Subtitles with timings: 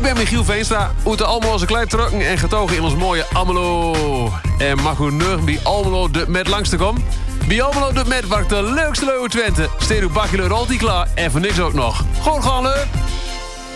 [0.00, 4.32] Ik ben Michiel Veenstra, uit allemaal onze klei trokken en getogen in ons mooie Almelo.
[4.58, 7.02] En mag u nu bij Almelo de met langs te komen?
[7.48, 9.68] Bij Almelo de met waar de leukste leuwe Twente.
[9.78, 12.04] Steed uw bakje rolt klaar en voor niks ook nog.
[12.22, 12.86] Gewoon gaan leuk.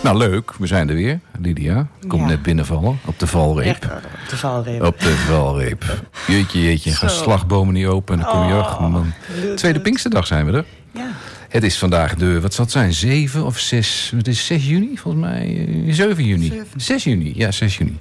[0.02, 0.52] Nou, leuk.
[0.58, 1.20] We zijn er weer.
[1.40, 2.28] Lydia komt Ja.
[2.28, 3.66] net binnenvallen op de valreep.
[3.66, 3.90] Echt, eh,
[4.22, 4.82] op de valreep.
[4.82, 5.84] Op de valreep.
[6.26, 6.90] Jeetje, jeetje.
[6.92, 9.12] Gaan slagbomen niet open en dan kom je Oh, ach, man.
[9.56, 10.64] Tweede Pinksterdag zijn we er.
[10.92, 11.06] Ja.
[11.54, 14.12] Het is vandaag de, wat zal het zijn, 7 of 6?
[14.16, 15.68] Het is 6 juni volgens mij.
[15.86, 16.46] eh, 7 juni.
[16.46, 16.80] Zeven.
[16.80, 17.98] 6 juni, ja, 6 juni.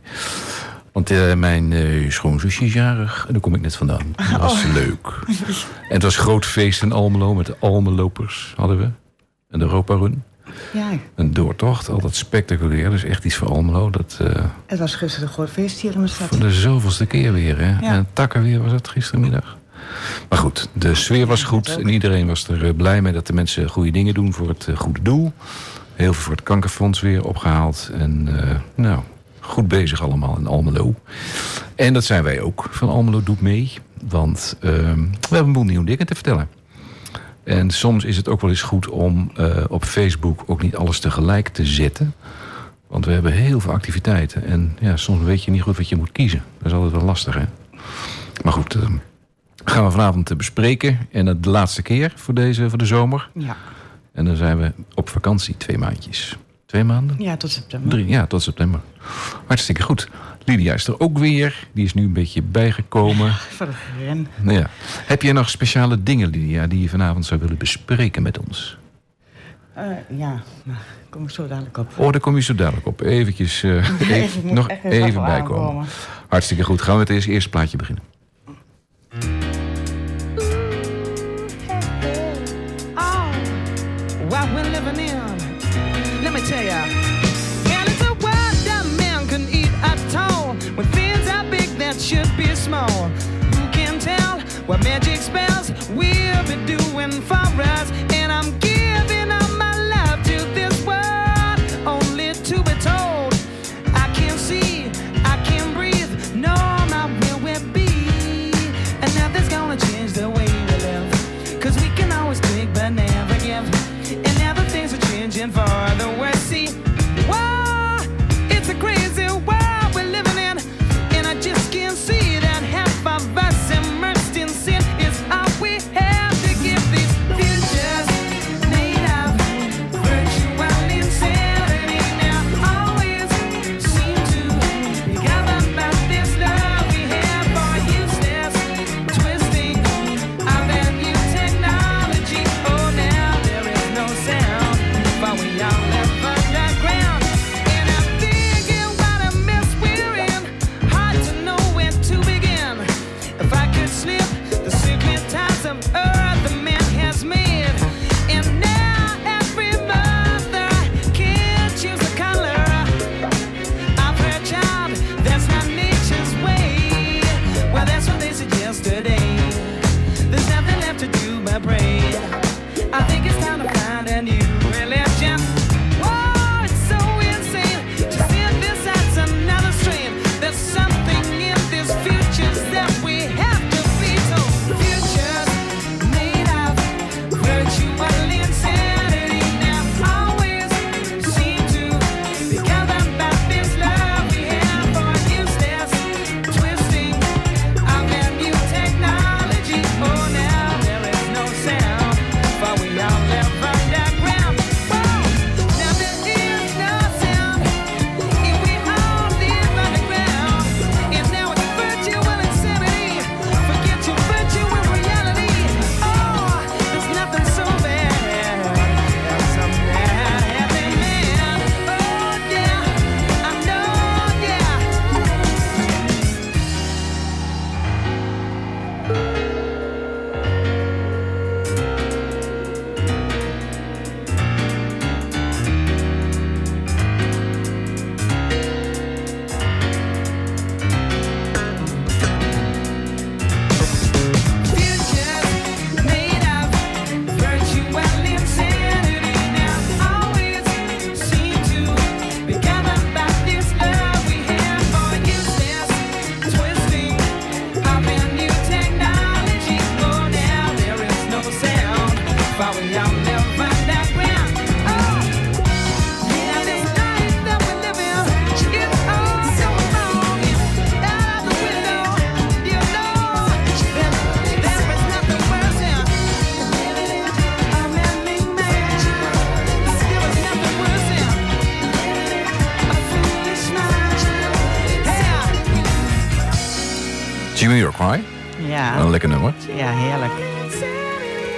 [0.91, 4.16] Want eh, mijn eh, schoonzusje is jarig en daar kom ik net vandaan.
[4.31, 5.08] Dat was leuk.
[5.89, 8.89] En het was groot feest in Almelo met de Almelopers hadden we.
[9.49, 10.23] En de Europa Run.
[10.73, 12.89] ja, Een doortocht, altijd spectaculair.
[12.89, 13.89] Dus echt iets voor Almelo.
[13.89, 16.27] Dat, eh, het was gisteren een groot feest hier in de stad.
[16.27, 17.58] voor de zoveelste keer weer.
[17.58, 17.70] Hè?
[17.80, 17.94] Ja.
[17.94, 19.58] En takken weer was het gistermiddag.
[20.30, 21.78] Maar goed, de sfeer was goed.
[21.78, 24.68] En iedereen was er eh, blij mee dat de mensen goede dingen doen voor het
[24.68, 25.34] eh, goede doel.
[25.96, 27.90] Heel veel voor het kankerfonds weer opgehaald.
[27.94, 29.00] En eh, nou,
[29.40, 30.95] goed bezig allemaal in Almelo.
[31.75, 33.72] En dat zijn wij ook van Almelo Doet Mee.
[34.09, 36.50] Want ehm, we hebben een boel nieuwe dingen te vertellen.
[37.44, 39.31] En soms is het ook wel eens goed om
[39.68, 42.14] op Facebook ook niet alles tegelijk te zetten.
[42.88, 44.45] Want we hebben heel veel activiteiten.
[44.45, 46.44] En ja, soms weet je niet goed wat je moet kiezen.
[46.58, 47.45] Dat is altijd wel lastig, hè?
[48.44, 48.90] Maar goed, eh,
[49.66, 51.00] gaan we vanavond eh, bespreken.
[51.11, 53.30] En dat de laatste keer voor, deze, voor de zomer.
[53.33, 53.58] Ja.
[54.14, 56.38] En dan zijn we op vakantie twee maandjes.
[56.66, 57.16] Twee maanden?
[57.19, 57.89] ja, tot september.
[57.89, 58.80] Drie, ja, tot september.
[59.47, 60.09] Hartstikke goed.
[60.45, 61.67] Lydia is er ook weer.
[61.72, 63.34] Die is nu een beetje bijgekomen.
[63.34, 63.72] Voor de
[64.06, 64.28] ren.
[64.45, 64.69] Ja.
[65.06, 68.78] Heb jij nog speciale dingen, Lydia, die je vanavond zou willen bespreken met ons?
[69.73, 70.78] Eh, ja, nou, daar
[71.09, 71.91] kom ik zo dadelijk op.
[71.95, 73.02] Oh, daar kom je zo dadelijk op.
[73.02, 75.30] Eventjes, eh, even, nog even bijkomen.
[75.30, 75.86] aankomen.
[76.28, 76.81] Hartstikke goed.
[76.81, 78.03] Gaan we met het eerste plaatje beginnen.
[86.45, 86.83] Tell ya.
[87.75, 90.55] And it's a world that man can eat at all.
[90.75, 93.09] When things are big that should be small.
[93.55, 98.12] Who can tell what magic spells we'll be doing for us?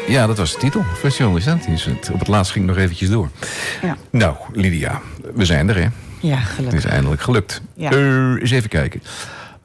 [0.07, 0.83] Ja, dat was de titel.
[0.97, 1.63] Festival is dat.
[1.63, 3.29] Die is het- Op het laatst ging het nog eventjes door.
[3.81, 5.01] Ja, Nou, Lydia,
[5.33, 5.87] we zijn er, hè?
[6.19, 6.79] ja Het gelukkig.
[6.79, 7.61] is eindelijk gelukt.
[7.75, 7.91] Ja.
[7.91, 9.01] Eh, eens even kijken.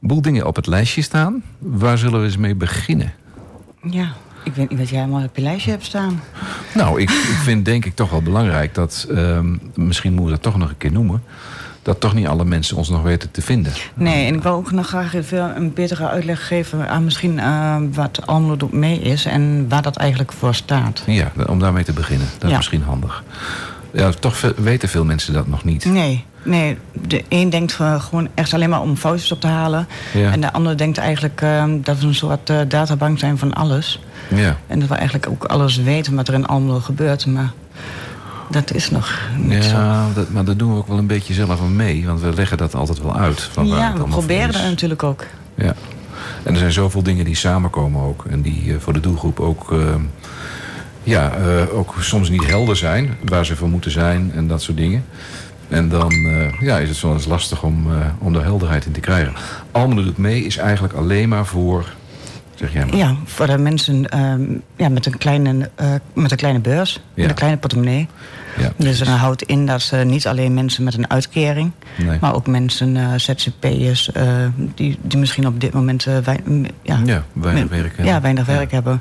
[0.00, 1.43] Een boel dingen op het lijstje staan.
[1.58, 3.12] Waar zullen we eens mee beginnen?
[3.90, 4.12] Ja,
[4.44, 6.23] ik weet niet wat jij allemaal op je lijstje hebt staan.
[6.75, 9.06] Nou, ik, ik vind denk ik toch wel belangrijk dat...
[9.11, 11.23] ehm, misschien moeten we dat toch nog een keer noemen...
[11.82, 13.72] dat toch niet alle mensen ons nog weten te vinden.
[13.94, 17.76] Nee, en ik wil ook nog graag even een betere uitleg geven aan misschien eh,
[17.92, 21.02] wat Almelo doet mee is en waar dat eigenlijk voor staat.
[21.06, 22.26] Ja, om daarmee te beginnen.
[22.32, 22.56] Dat is Ja.
[22.56, 23.22] misschien handig.
[23.92, 25.84] Ja, toch weten veel mensen dat nog niet.
[25.84, 26.76] Nee, nee.
[27.06, 29.86] De een denkt gewoon echt alleen maar om foutjes op te halen.
[30.14, 30.30] Ja.
[30.32, 34.00] En de ander denkt eigenlijk eh, dat we een soort eh, databank zijn van alles.
[34.34, 34.56] Ja.
[34.66, 37.26] En dat we eigenlijk ook alles weten wat er in Almelo gebeurt.
[37.26, 37.50] Maar
[38.50, 39.70] dat is nog niet zo.
[39.76, 42.06] Ja, dat, maar dat doen we ook wel een beetje zelf aan mee.
[42.06, 43.41] Want we leggen dat altijd wel uit.
[43.41, 45.26] Van Ja, we proberen dat natuurlijk ook.
[45.55, 45.75] Ja.
[46.43, 48.25] En er zijn zoveel dingen die samenkomen ook.
[48.25, 49.79] En die eh, voor de doelgroep ook, eh,
[51.02, 53.17] ja, eh, ook soms niet helder zijn.
[53.25, 55.05] Waar ze voor moeten zijn en dat soort dingen.
[55.69, 56.12] En dan
[56.61, 59.32] ja, is het soms lastig om, eh, om daar helderheid in te krijgen.
[59.70, 61.85] Almelo doet mee is eigenlijk alleen maar voor...
[62.55, 62.97] Zeg jij maar.
[62.97, 64.43] Ja, voor de mensen ehm,
[64.76, 65.70] ja, met, een kleine,
[66.12, 67.00] met een kleine beurs, Ja.
[67.14, 68.08] met een kleine portemonnee.
[68.58, 72.19] Ja, Dus dat houdt in dat ze niet alleen mensen met een uitkering, Nee.
[72.20, 74.26] maar ook mensen, eh ZZP'ers, eh,
[74.75, 76.14] die, die misschien op dit moment eh,
[76.82, 78.05] ja, Ja, weinig werk hebben.
[78.14, 79.00] Ja, weinig werk hebben.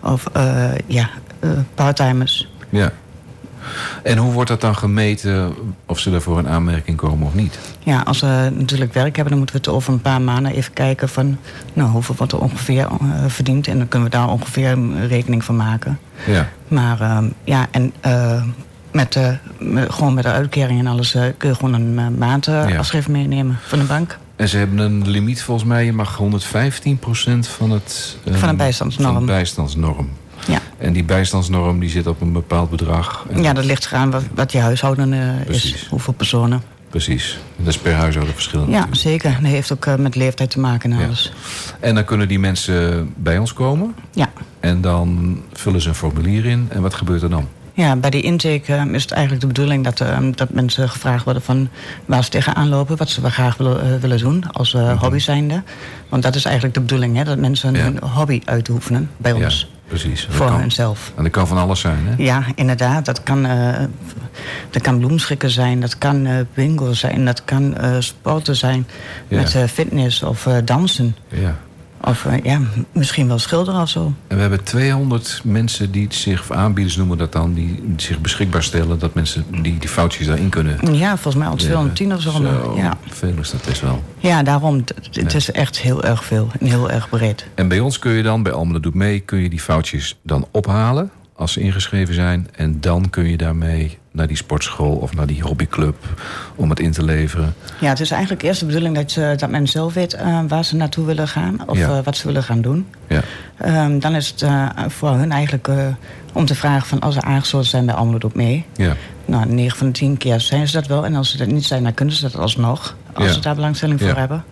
[0.00, 1.08] Of eh, ja,
[1.40, 2.48] eh, parttimers.
[2.68, 2.92] Ja.
[4.02, 5.54] En hoe wordt dat dan gemeten
[5.86, 7.58] of ze daarvoor in aanmerking komen of niet?
[7.78, 10.72] Ja, als ze natuurlijk werk hebben, dan moeten we het over een paar maanden even
[10.72, 11.38] kijken van
[11.72, 13.66] nou, hoeveel wordt er ongeveer eh, verdiend.
[13.68, 15.98] En dan kunnen we daar ongeveer een rekening van maken.
[16.26, 18.42] Ja, Maar ehm, ja, en eh,
[18.98, 19.28] met, eh,
[19.58, 22.76] met- gewoon met de uitkering en alles eh, kun je gewoon een uh, maand Ja.
[22.78, 24.18] afschrift meenemen van de bank.
[24.36, 25.84] En ze hebben een limiet volgens mij.
[25.84, 28.16] Je mag 115% van het...
[28.24, 29.12] eh, Van een bijstandsnorm.
[29.12, 30.08] Van de bijstandsnorm.
[30.46, 30.58] Ja.
[30.78, 33.26] En die bijstandsnorm die zit op een bepaald bedrag.
[33.30, 35.86] En ja, dat ligt eraan wat, wat je huishouden eh, is.
[35.90, 36.62] Hoeveel personen.
[36.90, 37.38] Precies.
[37.56, 38.68] Dat is per huishouden verschillend.
[38.68, 39.00] Ja, natuurlijk.
[39.02, 39.32] zeker.
[39.42, 41.04] Dat heeft ook eh, met leeftijd te maken en Ja.
[41.06, 41.32] alles.
[41.80, 43.94] En dan kunnen die mensen bij ons komen.
[44.12, 44.30] Ja.
[44.60, 46.66] En dan vullen ze een formulier in.
[46.70, 47.48] En wat gebeurt er dan?
[47.78, 51.24] Ja, bij die intake eh, is het eigenlijk de bedoeling dat, eh, dat mensen gevraagd
[51.24, 51.68] worden van
[52.06, 55.18] waar ze tegenaan lopen, wat ze wel graag willen, eh, willen doen als eh hobby
[55.18, 55.62] zijnde.
[56.08, 57.74] Want dat is eigenlijk de bedoeling, hè, dat mensen.
[57.74, 57.82] Ja.
[57.82, 59.60] hun hobby uitoefenen bij ons.
[59.70, 60.26] Ja, precies.
[60.30, 60.60] Voor kan.
[60.60, 61.12] hunzelf.
[61.16, 62.14] En dat kan van alles zijn, hè?
[62.22, 63.04] Ja, inderdaad.
[63.04, 63.42] Dat kan,
[64.70, 68.86] dat kan bloemschikken zijn, dat kan eh bingo zijn, dat kan sporten zijn
[69.28, 69.36] Ja.
[69.36, 71.16] met fitness of dansen.
[71.28, 71.56] Ja.
[72.04, 72.60] Of eh, ja,
[72.92, 74.12] misschien wel schilderen of zo.
[74.26, 78.98] En we hebben 200 mensen die zich, aanbieders noemen dat dan, die zich beschikbaar stellen
[78.98, 80.94] dat mensen die, die foutjes daarin kunnen.
[80.96, 82.30] Ja, volgens mij al 210 of zo.
[82.30, 82.96] Zo, Ja.
[83.08, 84.02] veel is dat best wel.
[84.18, 84.76] ja, daarom.
[84.76, 87.46] Het- Het is echt heel erg veel en heel erg breed.
[87.54, 90.46] En bij ons kun je dan, bij Almelo Doet Mee, kun je die foutjes dan
[90.50, 92.48] ophalen als ze ingeschreven zijn.
[92.56, 95.96] En dan kun je daarmee naar die sportschool of naar die hobbyclub
[96.54, 97.54] om het in te leveren.
[97.80, 100.64] Ja, het is eigenlijk eerst de bedoeling dat, ze, dat men zelf weet eh, waar
[100.64, 101.68] ze naartoe willen gaan.
[101.68, 101.88] Of Ja.
[101.98, 102.86] eh, wat ze willen gaan doen.
[103.08, 103.20] Ja,
[103.58, 105.86] Ehm, dan is het eh, voor hun eigenlijk eh,
[106.32, 108.64] om te vragen van als ze aangesloten zijn bij Almelo Doet Mee.
[108.76, 108.94] ja,
[109.24, 111.04] Nou, 9 van de 10 keer zijn ze dat wel.
[111.04, 112.96] En als ze dat niet zijn, dan kunnen ze dat alsnog.
[113.12, 113.32] Als Ja.
[113.32, 114.14] ze daar belangstelling voor Ja.
[114.16, 114.44] hebben.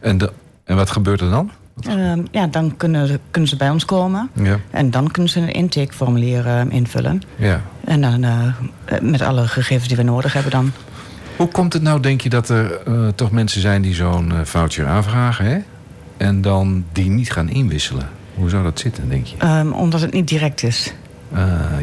[0.00, 0.32] En, de,
[0.64, 1.50] en wat gebeurt er dan?
[1.80, 4.30] Ehm, ja, dan kunnen, ze- kunnen ze bij ons komen.
[4.42, 7.22] Ja, En dan kunnen ze een intakeformulier eh, invullen.
[7.36, 7.60] ja.
[7.84, 10.72] En dan eh, met alle gegevens die we nodig hebben dan.
[11.36, 14.38] Hoe komt het nou, denk je, dat er eh, toch mensen zijn die zo'n eh,
[14.44, 15.58] voucher aanvragen, hè?
[16.16, 18.08] En dan die niet gaan inwisselen?
[18.34, 19.36] Hoe zou dat zitten, denk je?
[19.38, 20.92] Ehm, omdat het niet direct is.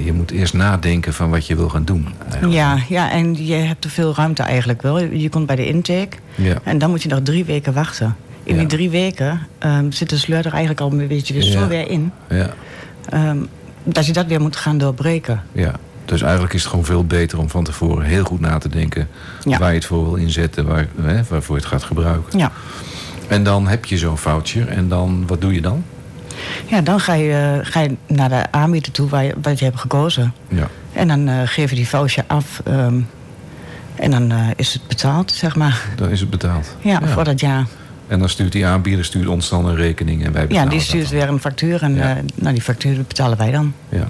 [0.04, 2.08] Je moet eerst nadenken van wat je wil gaan doen.
[2.24, 2.54] Eigenlijk.
[2.54, 5.00] Ja, ja, en je hebt te veel ruimte eigenlijk wel.
[5.00, 6.56] Je je komt bij de intake Ja.
[6.64, 8.16] en dan moet je nog drie weken wachten.
[8.50, 8.60] In Ja.
[8.62, 11.52] die drie weken ehm, zit de sleur er eigenlijk al een beetje weer Ja.
[11.52, 12.12] zo weer in.
[12.30, 12.50] Ja,
[13.10, 13.38] ehm,
[13.84, 15.44] dat je dat weer moet gaan doorbreken.
[15.52, 15.74] ja.
[16.06, 19.08] Dus eigenlijk is het gewoon veel beter om van tevoren heel goed na te denken...
[19.44, 19.58] Ja.
[19.58, 22.40] waar je het voor wil inzetten, waar, hè, waarvoor je het gaat gebruiken.
[22.40, 22.52] Ja.
[23.28, 25.84] En dan heb je zo'n voucher en dan, wat doe je dan?
[26.68, 29.80] Ja, dan ga je, ga je naar de aanbieder toe waar je, wat je hebt
[29.80, 30.34] gekozen.
[30.48, 32.62] Ja, En dan eh, geef je die voucher af.
[32.66, 33.00] ehm,
[33.96, 35.82] en dan eh, is het betaald, zeg maar.
[35.96, 36.76] dan is het betaald.
[36.82, 37.66] Ja, voor dat jaar.
[38.10, 40.78] En dan stuurt die aanbieder stuurt ons dan een rekening en wij Ja, betalen die
[40.80, 41.82] dat stuurt weer een factuur.
[41.84, 42.16] En Ja.
[42.18, 43.74] eh, nou, die factuur betalen wij dan.
[43.90, 44.08] Ja.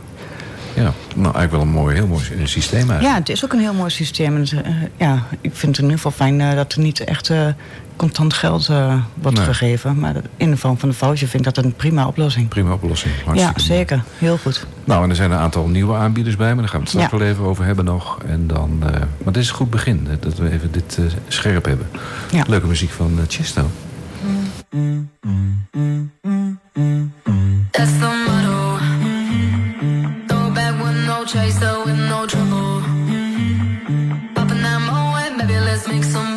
[0.75, 3.03] ja, nou eigenlijk wel een mooi, heel mooi systeem eigenlijk.
[3.03, 4.35] Ja, het is ook een heel mooi systeem.
[4.35, 7.31] En, eh, ja, ik vind het in ieder geval fijn eh, dat er niet echt
[7.95, 8.67] contant geld
[9.13, 9.45] wordt Nee.
[9.45, 9.99] gegeven.
[9.99, 12.47] Maar in de vorm van een voucher vind ik dat een prima oplossing.
[12.47, 13.13] Prima oplossing.
[13.25, 13.53] Ja, mooi.
[13.55, 14.03] zeker.
[14.17, 14.65] Heel goed.
[14.83, 17.11] Nou, en er zijn een aantal nieuwe aanbieders bij, maar daar gaan we het straks
[17.11, 17.17] Ja.
[17.17, 18.17] wel even over hebben nog.
[18.27, 18.77] En dan,
[19.23, 21.87] maar dit is een goed begin, dat we even dit scherp hebben.
[22.31, 22.43] Ja.
[22.47, 23.69] Leuke muziek van Chesto.
[24.71, 25.09] That's
[28.01, 28.77] the motto.
[30.27, 32.81] Throw back with no chaser, with no trouble.
[34.35, 36.28] Popping that moe, baby, let's make some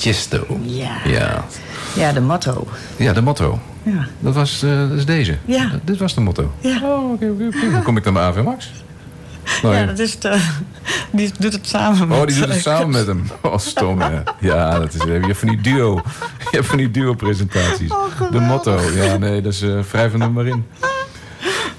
[0.00, 0.46] Chesto.
[0.62, 0.90] Ja.
[1.04, 1.44] Ja,
[1.94, 2.66] Ja, de motto.
[2.96, 3.58] ja de motto.
[3.82, 4.06] Ja.
[4.18, 5.38] Dat, was, eh, dat is deze.
[5.44, 5.62] Ja.
[5.64, 6.52] Eh, dit was de motto.
[6.60, 6.80] Ja.
[6.82, 7.26] Oh, oké.
[7.72, 8.70] Hoe kom ik dan bij Ava Max?
[9.62, 10.18] Nou, Ja, dat is
[11.10, 12.18] die doet het samen met...
[12.18, 13.24] Oh, die doet het samen met hem.
[13.40, 14.20] Oh, stom, hè.
[14.40, 15.94] Ja, dat is, je hebt van die duo.
[16.50, 17.90] Je hebt van die duo-presentaties.
[17.90, 18.80] Oh, de motto.
[18.94, 20.66] Ja, nee, dat is uh, wrijf hem er maar in.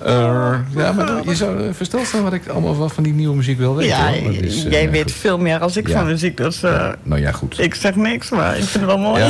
[0.05, 3.36] Eh, ja, maar je zou uh, versteld staan wat ik allemaal wel van die nieuwe
[3.36, 3.98] muziek wil weten.
[3.98, 5.12] Ja, is, eh, jij weet goed.
[5.12, 5.98] veel meer als ik Ja.
[5.98, 7.60] van muziek, dus eh, Nou ja, goed.
[7.60, 9.22] ik zeg niks, maar ik vind het wel mooi.
[9.24, 9.27] Ja,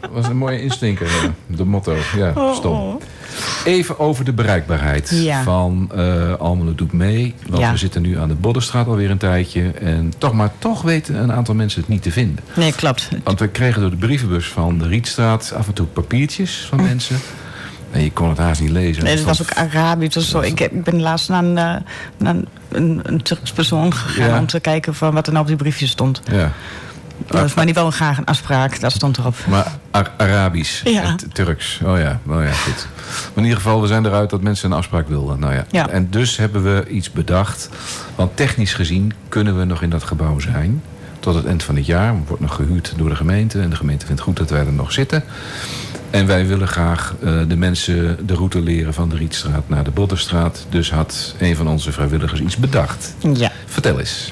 [0.00, 1.06] dat was een, eh, mooie instinker.
[1.06, 1.94] eh, De motto.
[2.16, 2.72] Ja, Oh, stom.
[2.78, 3.00] oh.
[3.64, 5.42] Even over de bereikbaarheid Ja.
[5.42, 7.34] van eh Almelo Doet Mee.
[7.48, 7.70] Want Ja.
[7.70, 9.70] we zitten nu aan de Boddenstraat alweer een tijdje.
[9.70, 12.44] En toch maar toch weten een aantal mensen het niet te vinden.
[12.54, 13.08] Nee, klopt.
[13.24, 17.16] Want we kregen door de brievenbus van de Rietstraat af en toe papiertjes van mensen.
[17.90, 19.04] En je kon het haast niet lezen.
[19.04, 20.40] Nee, dat was ook Arabisch of zo.
[20.40, 21.74] Ik, ik ben laatst naar een, eh,
[22.16, 22.34] naar
[22.68, 24.38] een, een Turks persoon gegaan Ja.
[24.38, 26.22] om te kijken van wat er nou op die briefjes stond.
[26.30, 26.52] Ja,
[27.26, 29.34] Dat was maar niet wel graag een afspraak, dat stond erop.
[29.48, 31.02] maar Ar- Arabisch Ja.
[31.02, 31.80] en T- Turks.
[31.84, 32.86] Oh ja, oh ja, goed.
[33.04, 35.38] Maar in ieder geval, we zijn eruit dat mensen een afspraak wilden.
[35.40, 35.64] Nou ja.
[35.70, 35.88] Ja.
[35.88, 37.68] En dus hebben we iets bedacht.
[38.14, 40.82] Want technisch gezien kunnen we nog in dat gebouw zijn.
[41.20, 42.14] Tot het eind van het jaar.
[42.26, 43.60] Wordt nog gehuurd door de gemeente.
[43.60, 45.24] En de gemeente vindt goed dat wij er nog zitten.
[46.10, 49.90] En wij willen graag eh, de mensen de route leren van de Rietstraat naar de
[49.90, 50.66] Boddenstraat.
[50.70, 53.14] Dus had een van onze vrijwilligers iets bedacht.
[53.34, 53.50] Ja.
[53.66, 54.30] Vertel eens.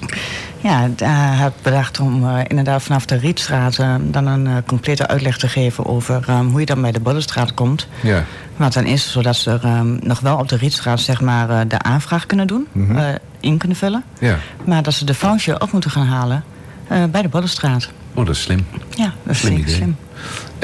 [0.61, 5.07] Ja, hij had bedacht om eh, inderdaad vanaf de Rietstraat eh, dan een eh, complete
[5.07, 7.89] uitleg te geven over eh, hoe je dan bij de Boddenstraat komt.
[8.03, 8.25] Ja,
[8.57, 11.79] Wat dan is, zodat ze eh, nog wel op de Rietstraat zeg maar, eh, de
[11.79, 12.97] aanvraag kunnen doen, Mhm.
[12.97, 13.05] eh,
[13.41, 14.05] in kunnen vullen.
[14.19, 14.39] ja.
[14.65, 16.45] Maar dat ze de foutje op moeten gaan halen
[16.89, 17.89] eh, bij de Boddenstraat.
[18.15, 18.67] Oh, dat is slim.
[18.91, 19.75] Ja, dat is Slim idee.
[19.75, 19.97] slim.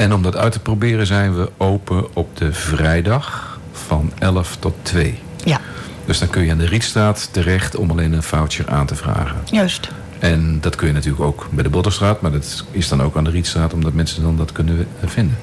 [0.03, 4.75] En om dat uit te proberen zijn we open op de vrijdag van 11 tot
[4.81, 5.19] 2.
[5.43, 5.59] Ja,
[6.05, 9.35] Dus dan kun je aan de Rietstraat terecht om alleen een voucher aan te vragen.
[9.45, 9.89] juist.
[10.19, 13.23] En dat kun je natuurlijk ook bij de Boddenstraat, maar dat is dan ook aan
[13.23, 15.37] de Rietstraat, omdat mensen dan dat kunnen eh, vinden.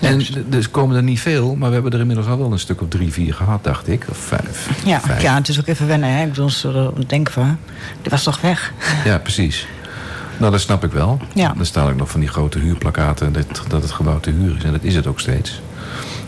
[0.00, 2.80] En dus komen er niet veel, maar we hebben er inmiddels al wel een stuk
[2.82, 4.04] of drie, vier gehad, dacht ik.
[4.10, 4.68] Of vijf.
[4.84, 5.22] Ja, Vijf.
[5.22, 6.08] ja, het is ook even wennen.
[6.16, 6.22] Hè?
[6.22, 7.58] Ik bedoel, ze denken van,
[8.02, 8.72] die was toch weg?
[9.04, 9.66] Ja, precies.
[10.40, 11.18] Nou, dat snap ik wel.
[11.34, 11.54] Ja.
[11.58, 14.64] Er staan ook nog van die grote huurplakaten dat, dat het gebouw te huur is.
[14.64, 15.60] En dat is het ook steeds.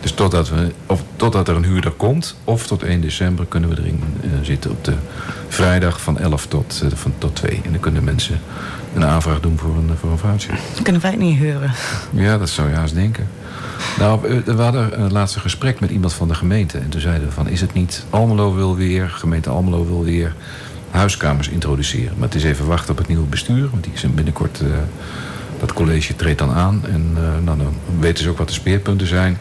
[0.01, 3.77] Dus totdat, we, of totdat er een huurder komt, of tot 1 december kunnen we
[3.77, 4.93] erin eh, zitten op de
[5.47, 7.61] vrijdag van 11 tot, eh, van, tot 2.
[7.63, 8.39] En dan kunnen mensen
[8.95, 10.59] een aanvraag doen voor een, voor een voucher.
[10.83, 11.71] Kunnen wij het niet huren?
[12.11, 13.27] Ja, dat zou je haast denken.
[13.99, 16.77] Nou, we hadden een laatste gesprek met iemand van de gemeente.
[16.77, 18.05] En toen zeiden we van, is het niet...
[18.09, 20.33] Almelo wil weer, gemeente Almelo wil weer
[20.93, 22.13] huiskamers introduceren.
[22.17, 23.69] Maar het is even wachten op het nieuwe bestuur.
[23.69, 24.61] Want die zijn binnenkort...
[24.61, 24.67] eh,
[25.59, 26.81] dat college treedt dan aan.
[26.85, 29.37] En eh, nou, dan weten ze ook wat de speerpunten zijn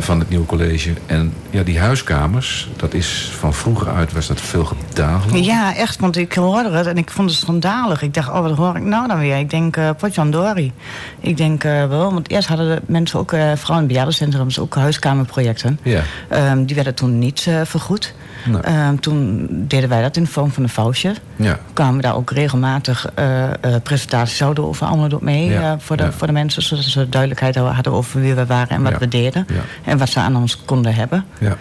[0.00, 0.92] van het nieuwe college.
[1.06, 5.20] En ja, die huiskamers, dat is van vroeger uit was dat veel gedaan.
[5.32, 8.02] Ja, echt, want ik hoorde het en ik vond het schandalig.
[8.02, 9.38] Ik dacht, oh, wat hoor ik nou dan weer?
[9.38, 10.72] Ik denk, eh potjandori.
[11.20, 14.74] Ik denk eh, wel, want eerst hadden de mensen ook, eh vooral in bejaardencentrums, ook
[14.74, 15.78] huiskamerprojecten.
[15.82, 16.02] Ja.
[16.28, 18.14] Ehm, die werden toen niet eh, vergoed.
[18.44, 18.60] Nee.
[18.60, 21.20] Ehm, toen deden wij dat in de vorm van een voucher.
[21.36, 21.58] Ja.
[21.72, 25.96] kwamen we daar ook regelmatig eh, eh, presentaties zouden over allemaal mee Ja, eh, voor,
[25.96, 26.12] de, ja.
[26.12, 26.62] voor de mensen.
[26.62, 29.46] Zodat ze duidelijkheid hadden over wie we waren en wat we deden.
[29.84, 31.24] En wat ze aan ons konden hebben.
[31.38, 31.56] Ja.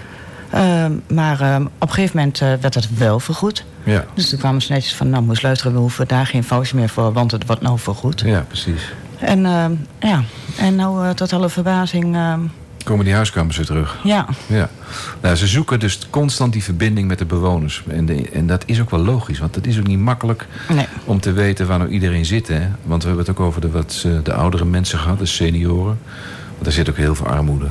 [0.50, 3.63] Ehm, maar ehm, op een gegeven moment eh, werd het wel vergoed.
[3.84, 4.06] Ja.
[4.13, 6.90] Dus toen kwamen ze netjes van, nou moest luisteren, we hoeven daar geen voucher meer
[6.90, 8.22] voor, want het wordt nou vergoed.
[8.25, 8.94] ja, precies.
[9.20, 10.24] En ehm, ja,
[10.58, 12.18] en nou eh, tot alle verbazing,
[12.84, 13.98] Komen die huiskamers weer terug?
[14.04, 14.25] ja.
[14.48, 14.70] Ja,
[15.22, 17.84] nou, ze zoeken dus constant die verbinding met de bewoners.
[17.88, 20.86] En, de, en dat is ook wel logisch, want het is ook niet makkelijk Nee.
[21.06, 22.48] om te weten waar nou iedereen zit.
[22.48, 22.62] Hè?
[22.84, 26.00] Want we hebben het ook over de, wat, eh, de oudere mensen gehad, de senioren.
[26.51, 27.68] Want daar zit ook heel veel armoede.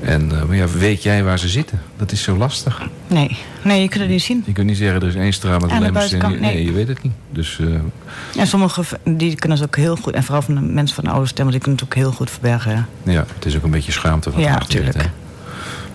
[0.00, 1.80] En eh, maar ja, weet jij waar ze zitten?
[1.96, 2.80] Dat is zo lastig.
[3.06, 4.42] Nee, nee, je kunt het niet zien.
[4.46, 6.40] Je kunt niet zeggen, er is één straat met alleen maar senioren.
[6.40, 6.54] Nee.
[6.54, 6.64] nee.
[6.64, 7.12] je weet het niet.
[7.32, 10.94] Dus eh, En sommige die kunnen ze ook heel goed, en vooral van de mensen
[10.94, 12.70] van de oude stemmen, die kunnen het ook heel goed verbergen.
[13.02, 13.12] Ja.
[13.12, 15.04] ja, het is ook een beetje schaamte wat Ja, erachter zit, tuurlijk.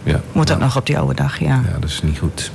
[0.03, 0.11] hè.
[0.11, 0.59] Ja, Moet dat nou.
[0.69, 1.61] nog op die oude dag, ja.
[1.71, 2.51] Ja, dat is niet goed.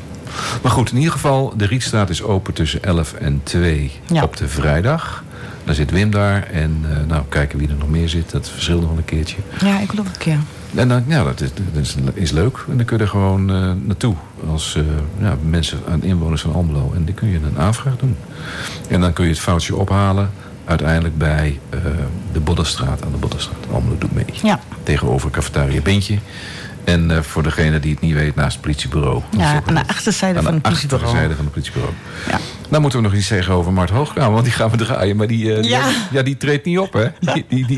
[0.63, 4.23] Maar goed, in ieder geval, de Rietstraat is open tussen 11 en 2 Ja.
[4.23, 5.25] op de vrijdag.
[5.65, 8.31] Dan zit Wim daar en eh, nou, kijken wie er nog meer zit.
[8.31, 9.37] Dat verschilt nog wel een keertje.
[9.65, 10.39] Ja, ik ook een keer.
[10.75, 12.65] En dan, ja, dat is, dat is, is leuk.
[12.69, 14.15] En dan kun je er gewoon eh, naartoe
[14.51, 14.83] als eh,
[15.21, 16.93] ja, mensen, aan inwoners van Almelo.
[16.95, 18.17] En dan kun je een aanvraag doen.
[18.89, 20.31] En dan kun je het foutje ophalen
[20.65, 21.81] uiteindelijk bij eh,
[22.33, 23.67] de Boddenstraat aan de Boddenstraat.
[23.73, 24.25] Almelo doet mee.
[24.43, 24.61] Ja.
[24.83, 26.19] Tegenover cafetaria Bintje.
[26.85, 29.23] En voor degene die het niet weet, naast het politiebureau.
[29.37, 31.05] Ja, aan de achterzijde aan van de het politiebureau.
[31.07, 31.95] achterzijde van het politiebureau.
[32.29, 32.39] Ja.
[32.71, 35.17] Nou moeten we nog iets zeggen over Mart Hoogkamer, want die gaan we draaien.
[35.17, 35.77] Maar die, eh, die,
[36.11, 36.23] Ja.
[36.23, 37.05] die treedt niet op, hè?
[37.35, 37.77] Die, die, die, die,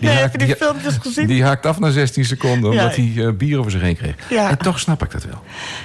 [0.00, 1.26] Nee, haakt- die die- filmpjes gezien?
[1.26, 3.02] die haakt af na 16 seconden, omdat Ja.
[3.02, 4.14] hij eh, bier over zich heen kreeg.
[4.30, 4.50] Ja.
[4.50, 5.42] En toch snap ik dat wel.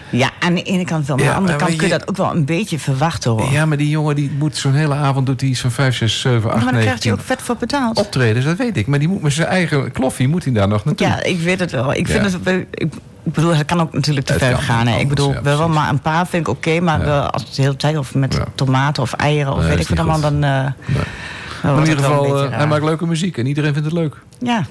[0.10, 1.16] Ja, aan de ene kant wel.
[1.18, 3.52] Maar aan de andere kant kun je dat ook wel een beetje verwachten hoor.
[3.52, 6.20] Ja, maar die jongen die moet zo'n hele avond doet hij iets van 5, 6,
[6.22, 7.98] 7, 8, maar dan 9, krijgt hij 10 ook vet voor betaald.
[7.98, 8.88] optredens, dat weet ik.
[8.88, 11.08] Maar die moet met zijn eigen kloffie moet hij daar nog naartoe.
[11.08, 11.94] Ja, ik weet het wel.
[11.94, 14.88] Ik, vind het, ik, ik bedoel, het kan ook natuurlijk te Het ver gaan.
[14.88, 14.98] Hè.
[15.00, 16.80] Ik bedoel, ja, wel, maar een paar vind ik oké.
[16.80, 17.06] maar Ja.
[17.06, 18.46] wel als het de hele tijd of met Ja.
[18.56, 20.34] tomaten of eieren of Nee, weet ik wat allemaal, dan...
[20.34, 20.64] eh, Nee.
[20.66, 20.74] dan
[21.64, 22.68] Maar wordt in ieder geval, eh, hij raar.
[22.68, 24.16] maakt leuke muziek en iedereen vindt het leuk.
[24.40, 24.66] Ja.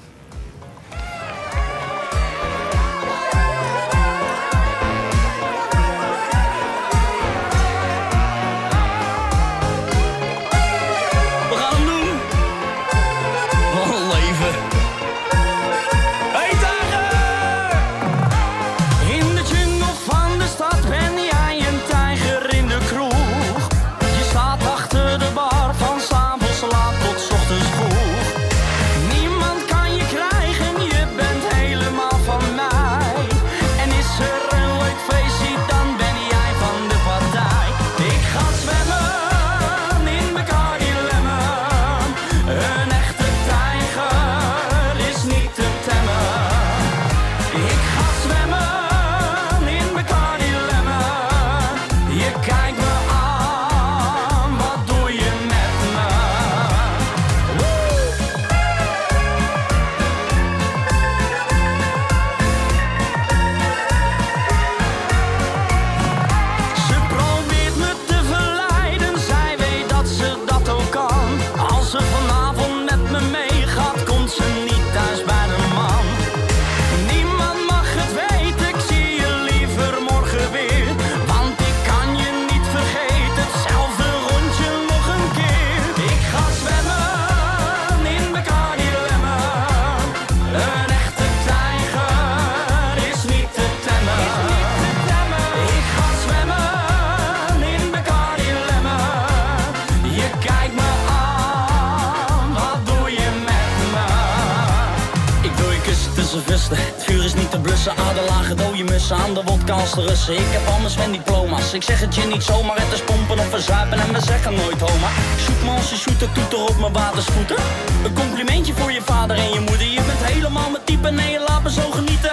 [107.53, 107.93] Te blussen.
[107.97, 110.35] Aderlagen dode mussen aan de wodka als de Russen.
[110.35, 111.73] Ik heb anders van diploma's.
[111.73, 112.77] Ik zeg het je niet zomaar.
[112.77, 115.11] Het is pompen of verzuipen en we zeggen nooit homa.
[115.43, 117.57] Shoot me je shooter, toeter op mijn watersvoeten.
[118.05, 119.87] Een complimentje voor je vader en je moeder.
[119.87, 122.33] Je bent helemaal mijn type, nee je laat me zo genieten.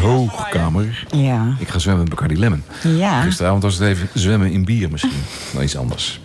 [0.00, 1.06] Hoogkamer.
[1.16, 1.54] Ja.
[1.58, 2.62] Ik ga zwemmen met Bacardi Lemon.
[2.82, 3.20] Ja.
[3.22, 5.22] Gisteravond was het even zwemmen in bier misschien.
[5.52, 6.20] Nou, iets anders.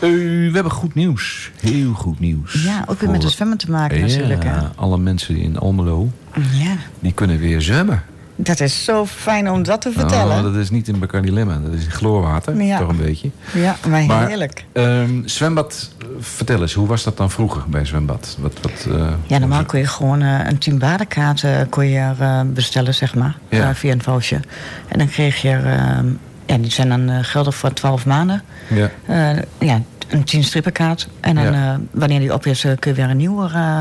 [0.00, 1.50] Eh, we hebben goed nieuws.
[1.60, 2.62] Heel goed nieuws.
[2.64, 4.44] Ja, ook weer met de zwemmen te maken natuurlijk.
[4.44, 4.50] Hè?
[4.54, 6.10] Ja, alle mensen in Almelo,
[6.52, 6.76] Ja.
[7.00, 8.02] die kunnen weer zwemmen.
[8.36, 10.36] Dat is zo fijn om dat te vertellen.
[10.36, 12.62] Oh, dat is niet in Bacardi Lemon, dat is in chloorwater.
[12.62, 12.78] Ja.
[12.78, 13.30] Toch een beetje.
[13.54, 14.64] Ja, maar Maar- heerlijk.
[14.72, 18.36] Ehm, zwembad, vertel eens, hoe was dat dan vroeger bij zwembad?
[18.40, 22.40] Wat, wat, eh, Ja, normaal kon je gewoon eh, een team badenkaarten kon je eh,
[22.46, 23.36] bestellen, zeg maar.
[23.48, 23.68] Ja.
[23.68, 24.40] eh, via een voucher.
[24.88, 25.98] En dan kreeg je, eh,
[26.46, 28.42] ja, die zijn dan eh, geldig voor 12 maanden.
[28.68, 28.90] Ja.
[29.06, 31.08] Eh, ja, een 10 strippenkaart.
[31.20, 31.72] En dan, Ja.
[31.72, 33.80] eh, wanneer die op is, eh, kun je weer een nieuwe eh,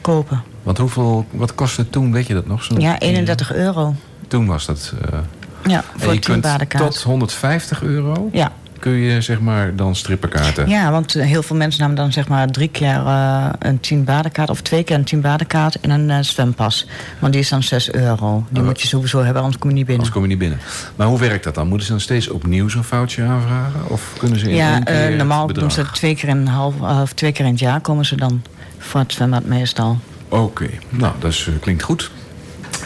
[0.00, 0.42] kopen.
[0.62, 2.62] Want hoeveel, wat kostte toen, weet je dat nog?
[2.64, 3.94] Zo'n- Ja, 31 euro.
[4.28, 4.92] Toen was dat.
[5.12, 5.18] eh,
[5.66, 6.84] Ja, en voor je een team kunt badenkaart.
[6.92, 8.52] tot 150 euro Ja.
[8.82, 10.68] Kun je zeg maar dan strippenkaarten.
[10.68, 14.04] Ja, want eh, heel veel mensen namen dan zeg maar drie keer eh, een 10
[14.04, 14.50] badenkaart...
[14.50, 16.86] of twee keer een 10 badenkaart en een eh, zwempas.
[17.18, 18.44] Want die is dan 6 euro.
[18.48, 18.66] Die Oh.
[18.68, 20.04] moet je sowieso hebben, anders kom je niet binnen.
[20.04, 20.58] Anders kom je niet binnen.
[20.96, 21.68] Maar hoe werkt dat dan?
[21.68, 23.80] Moeten ze dan steeds opnieuw zo'n foutje aanvragen?
[23.88, 25.74] Of kunnen ze in Ja, één keer het normaal bedrag?
[25.74, 28.16] doen ze twee keer, in een half, of twee keer in het jaar komen ze
[28.16, 28.42] dan
[28.78, 29.98] voor het zwembad meestal.
[30.28, 32.10] Oké, nou, dat is, klinkt goed.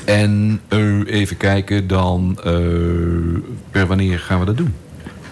[0.05, 0.61] En
[1.07, 2.39] even kijken dan,
[3.71, 4.75] per wanneer gaan we dat doen?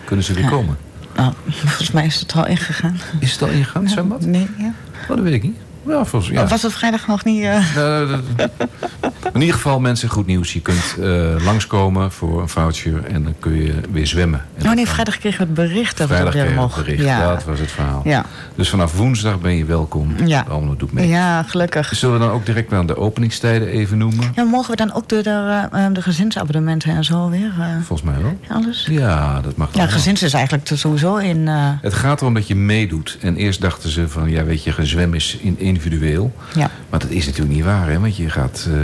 [0.05, 0.77] Kunnen ze weer komen?
[1.17, 2.97] Nou, volgens mij is het al ingegaan.
[3.21, 4.27] Is het al ingegaan, zwembad?
[4.27, 4.73] Nee, ja.
[5.03, 5.57] Oh, dat weet ik niet.
[5.87, 6.43] Ja, volgens, ja.
[6.43, 7.43] Of was het vrijdag nog niet?
[7.43, 8.13] eh?
[9.35, 10.53] In ieder geval, mensen, goed nieuws.
[10.53, 14.45] Je kunt eh, langskomen voor een voucher en dan kun je weer zwemmen.
[14.59, 16.77] En Oh nee, vrijdag kregen we het bericht dat Vrijdag weer mocht.
[16.77, 17.03] bericht.
[17.03, 17.29] Ja.
[17.35, 18.01] Dat was het verhaal.
[18.05, 18.25] Ja.
[18.55, 20.15] Dus vanaf woensdag ben je welkom.
[20.27, 20.45] Ja.
[20.49, 21.09] Allemaal doet mee.
[21.09, 21.93] ja, gelukkig.
[21.97, 24.33] Zullen we dan ook direct aan de openingstijden even noemen?
[24.35, 27.53] Ja, mogen we dan ook de, de, eh, de gezinsabonnementen en zo weer?
[27.87, 28.39] Volgens mij wel.
[28.49, 28.87] alles?
[28.91, 31.47] Ja, dat mag Ja, gezins is eigenlijk sowieso in.
[31.81, 33.19] Het gaat erom dat je meedoet.
[33.21, 36.33] En eerst dachten ze van, ja weet je, gezwem is in individueel.
[36.55, 36.71] ja.
[36.91, 38.01] Maar dat is natuurlijk niet waar, hè?
[38.01, 38.75] Want je gaat eh,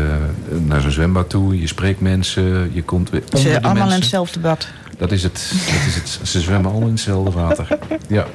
[0.66, 4.40] naar zo'n zwembad toe, je spreekt mensen, je komt weer Ze de allemaal in hetzelfde
[4.40, 4.66] bad.
[4.98, 5.53] Dat is het.
[5.53, 6.20] Dat is het.
[6.29, 7.79] Ze zwemmen allemaal in hetzelfde water.
[8.09, 8.26] Ja.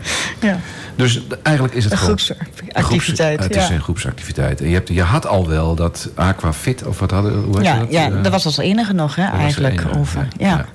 [0.41, 0.59] Ja.
[0.95, 2.17] Dus eigenlijk is het Een gewoon...
[2.19, 3.73] groepsactiviteit, groeps- Het is ja.
[3.75, 4.61] een groepsactiviteit.
[4.61, 7.91] En je, hebt, je had al wel dat Aquafit, of wat hadden hoe Ja, dat?
[7.91, 9.81] ja, Eh, dat was als enige nog, hè, eigenlijk.
[9.81, 10.27] enige, over.
[10.37, 10.65] Ja.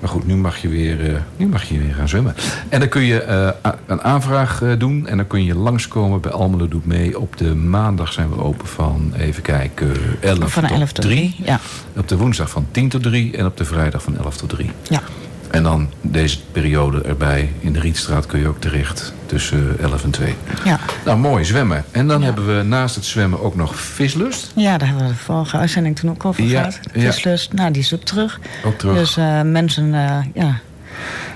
[0.00, 2.34] Maar goed, nu mag je weer, eh, nu mag je weer gaan zwemmen.
[2.68, 5.06] En dan kun je eh, een aanvraag eh, doen.
[5.06, 7.20] En dan kun je langskomen bij Almelo Doet Mee.
[7.20, 11.34] Op de maandag zijn we open van, even kijken, 11 Van tot 11 tot 3.
[11.34, 11.46] 3.
[11.46, 11.60] Ja.
[11.96, 13.36] Op de woensdag van 10 tot 3.
[13.36, 14.70] En op de vrijdag van 11 tot 3.
[14.88, 15.02] ja.
[15.50, 17.52] En dan deze periode erbij.
[17.60, 20.34] In de Rietstraat kun je ook terecht tussen 11 en 2.
[20.64, 20.78] Ja.
[21.04, 21.84] Nou, mooi zwemmen.
[21.90, 24.52] En dan hebben we naast het zwemmen ook nog vislust.
[24.54, 26.80] ja, daar hebben we de vorige uitzending toen ook over Ja, gehad.
[26.92, 27.12] ja.
[27.12, 28.40] Vislust, nou, die is ook terug.
[28.64, 28.96] Ook terug.
[28.98, 30.58] Dus eh, mensen, eh, ja,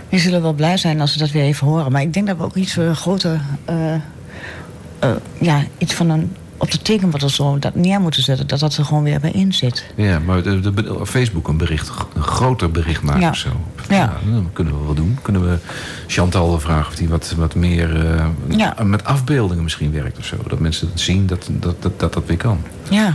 [0.09, 1.93] die zullen wel blij zijn als ze dat weer even horen.
[1.93, 3.41] Maar ik denk dat we ook iets uh, groter,
[5.41, 8.47] ja, iets van een op de tekenbord of zo dat neer moeten zetten.
[8.47, 9.85] Dat dat er gewoon weer bij in zit.
[9.95, 13.29] Ja, maar de, de, op Facebook een bericht, een groter bericht maken Ja.
[13.31, 13.49] of zo.
[13.89, 14.13] Ja.
[14.25, 15.19] dat kunnen we wel doen.
[15.23, 15.57] Kunnen we
[16.07, 18.77] Chantal vragen of die wat, wat meer eh, Ja.
[18.83, 20.37] met afbeeldingen misschien werkt of zo.
[20.49, 22.63] Dat mensen het zien dat dat, dat, dat, dat weer kan.
[22.89, 23.15] Ja,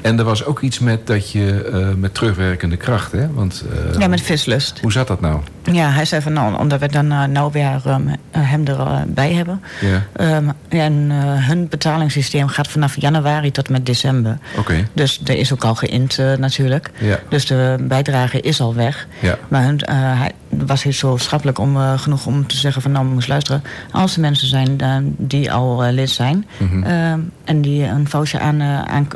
[0.00, 3.32] En er was ook iets met dat je eh, met terugwerkende kracht, hè?
[3.32, 4.78] Want, eh, ja met vislust.
[4.80, 5.40] Hoe zat dat nou?
[5.72, 9.62] Ja, hij zei van nou, omdat we dan nou weer um, hem erbij hebben.
[9.80, 10.36] Ja.
[10.36, 14.38] Um, en hun betalingssysteem gaat vanaf januari tot met december.
[14.58, 14.88] Oké.
[14.92, 16.90] Dus er is ook al geïnd uh, natuurlijk.
[16.98, 17.18] Ja.
[17.28, 19.06] Dus de bijdrage is al weg.
[19.20, 19.38] Ja.
[19.48, 23.04] Maar hun, hij was heel zo schappelijk om, uh, genoeg om te zeggen van nou,
[23.06, 23.62] moest luisteren.
[23.90, 27.18] Als er mensen zijn uh, die al lid zijn Mhm.
[27.44, 29.08] en die een voucher aan, aan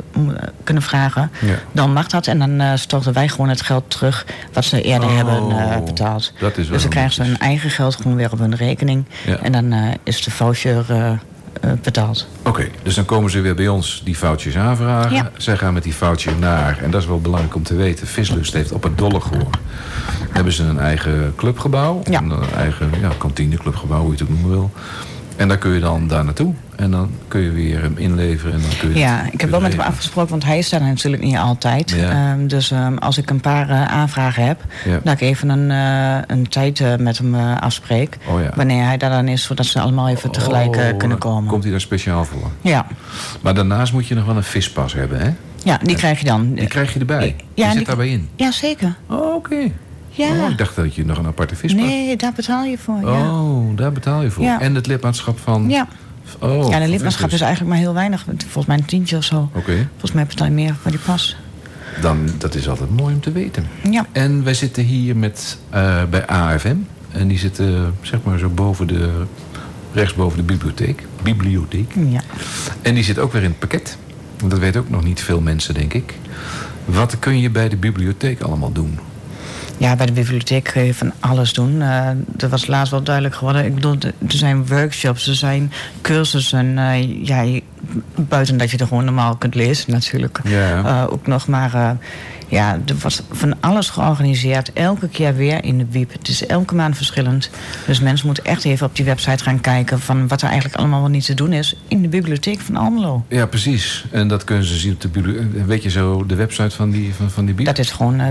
[0.63, 1.53] kunnen vragen, Ja.
[1.71, 2.27] dan mag dat.
[2.27, 6.33] En dan storten wij gewoon het geld terug wat ze eerder Oh, hebben betaald.
[6.39, 9.05] dat is wel dus dan krijgen ze hun eigen geld gewoon weer op hun rekening.
[9.25, 9.37] Ja.
[9.37, 11.11] En dan is de voucher uh,
[11.81, 12.27] betaald.
[12.43, 15.15] Oké, dus dan komen ze weer bij ons die foutjes aanvragen.
[15.15, 15.31] Ja.
[15.37, 18.07] Zij gaan met die foutje naar, en dat is wel belangrijk om te weten...
[18.07, 19.49] Vislust heeft op het Dollegoor...
[20.29, 22.01] hebben ze een eigen clubgebouw.
[22.09, 22.21] Ja.
[22.21, 24.71] Een eigen ja, kantineclubgebouw, hoe je het ook noemen wil.
[25.39, 26.53] En daar kun je dan daar naartoe.
[26.75, 28.53] En dan kun je weer hem inleveren.
[28.53, 30.81] En dan kun je Ja, ik heb wel met hem afgesproken, want hij is daar
[30.81, 31.89] natuurlijk niet altijd.
[31.91, 32.31] Ja.
[32.33, 34.99] Um, dus um, als ik een paar uh, aanvragen heb, Ja.
[35.03, 38.17] dat ik even een, uh, een tijd uh, met hem afspreek.
[38.27, 38.51] Oh ja.
[38.55, 41.49] Wanneer hij daar dan is, zodat ze allemaal even tegelijk Oh, kunnen komen.
[41.49, 42.51] Komt hij daar speciaal voor.
[42.61, 42.85] Ja.
[43.41, 45.29] Maar daarnaast moet je nog wel een vispas hebben, hè?
[45.63, 46.53] ja, die krijg je dan.
[46.53, 47.35] Die krijg je erbij.
[47.37, 48.29] Ja, die zit die- daarbij in.
[48.35, 48.95] Ja, zeker.
[49.09, 49.71] Oh, oké.
[50.19, 50.43] Ja.
[50.43, 51.81] Oh, ik dacht dat je nog een aparte vispas...
[51.81, 52.99] nee, daar betaal je voor.
[53.01, 53.41] Ja.
[53.41, 54.43] Oh, daar betaal je voor.
[54.43, 54.61] Ja.
[54.61, 55.69] En het lidmaatschap van...
[55.69, 55.87] Ja.
[56.39, 58.25] Oh, ja, de lidmaatschap is eigenlijk maar heel weinig.
[58.37, 59.49] Volgens mij een tientje of zo.
[59.53, 59.87] Oké.
[59.89, 61.37] Volgens mij betaal je meer voor die pas.
[62.01, 63.67] Dan, dat is altijd mooi om te weten.
[63.89, 64.05] Ja.
[64.11, 66.75] En wij zitten hier met, eh, bij AFM.
[67.11, 69.25] En die zitten zeg maar zo boven de,
[69.93, 71.03] rechtsboven de bibliotheek.
[71.23, 71.93] Bibliotheek.
[72.09, 72.21] Ja.
[72.81, 73.97] En die zit ook weer in het pakket.
[74.45, 76.13] Dat weten ook nog niet veel mensen, denk ik.
[76.85, 78.99] Wat kun je bij de bibliotheek allemaal doen?
[79.79, 81.81] Ja, bij de bibliotheek kun je van alles doen.
[81.81, 83.65] Eh dat was laatst wel duidelijk geworden.
[83.65, 86.77] Ik bedoel, er zijn workshops, er zijn cursussen.
[86.77, 87.59] eh, ja,
[88.15, 90.39] buiten dat je er gewoon normaal kunt lezen natuurlijk.
[90.43, 90.83] Ja.
[90.83, 91.97] Eh, ook nog, maar
[92.49, 94.73] ja, er was van alles georganiseerd.
[94.73, 96.11] Elke keer weer in de wiep.
[96.11, 97.49] Het is elke maand verschillend.
[97.85, 99.99] Dus mensen moeten echt even op die website gaan kijken...
[99.99, 101.75] van wat er eigenlijk allemaal wel niet te doen is...
[101.87, 103.25] in de bibliotheek van Almelo.
[103.27, 104.05] Ja, precies.
[104.11, 105.65] En dat kunnen ze zien op de bibliotheek.
[105.65, 107.75] Weet je zo de website van die, van, van die bibliotheek?
[107.75, 108.27] Dat is gewoon eh,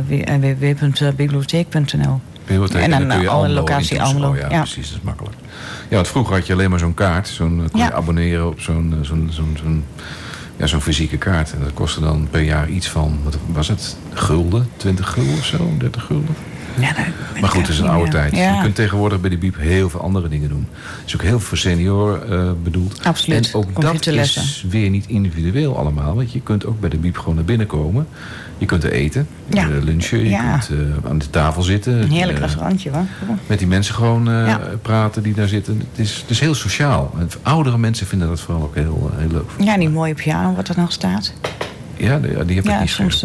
[0.59, 2.21] www.bibliotheek.nl.
[2.47, 2.83] Bibliotheek.
[2.83, 4.03] En dan, kun je eh, alle locatie.
[4.03, 4.59] Almelo, Oh, ja, ja.
[4.61, 5.37] precies, dat is makkelijk.
[5.89, 7.29] Ja, want vroeger had je alleen maar zo'n kaart.
[7.29, 7.93] Zo'n, eh, kon je Ja.
[7.93, 9.85] abonneren op zo'n, eh, zo'n, zo'n, zo'n,
[10.59, 11.53] ja, zo'n fysieke kaart.
[11.53, 13.97] En dat kostte dan per jaar iets van, wat was het?
[14.13, 14.69] Gulden?
[14.77, 15.75] 20 gulden of zo?
[15.79, 16.35] 30 gulden?
[16.81, 18.37] Ja, dat- Maar goed, het is een oude tijd.
[18.37, 18.55] Ja.
[18.55, 20.67] Je kunt tegenwoordig bij de biep heel veel andere dingen doen.
[20.99, 23.01] Het is ook heel veel voor senioren eh, bedoeld.
[23.05, 23.47] Absoluut.
[23.51, 26.15] En ook dat is weer niet individueel allemaal.
[26.15, 28.07] Want je kunt ook bij de biep gewoon naar binnen komen.
[28.59, 29.67] Je kunt er eten, Ja.
[29.83, 30.19] lunchen.
[30.19, 30.59] Je Ja.
[30.59, 32.03] kunt eh, aan de tafel zitten.
[32.03, 33.05] Een heerlijk Eh, restaurantje, hoor.
[33.47, 34.29] met die mensen gewoon
[34.83, 35.79] praten die daar zitten.
[35.91, 37.15] Het is, het is heel sociaal.
[37.19, 39.51] En oudere mensen vinden dat vooral ook heel, heel leuk.
[39.67, 41.33] Ja, die mooie piano wat er nog staat.
[41.97, 43.25] Ja, die, die heb ik Ja, niet soms...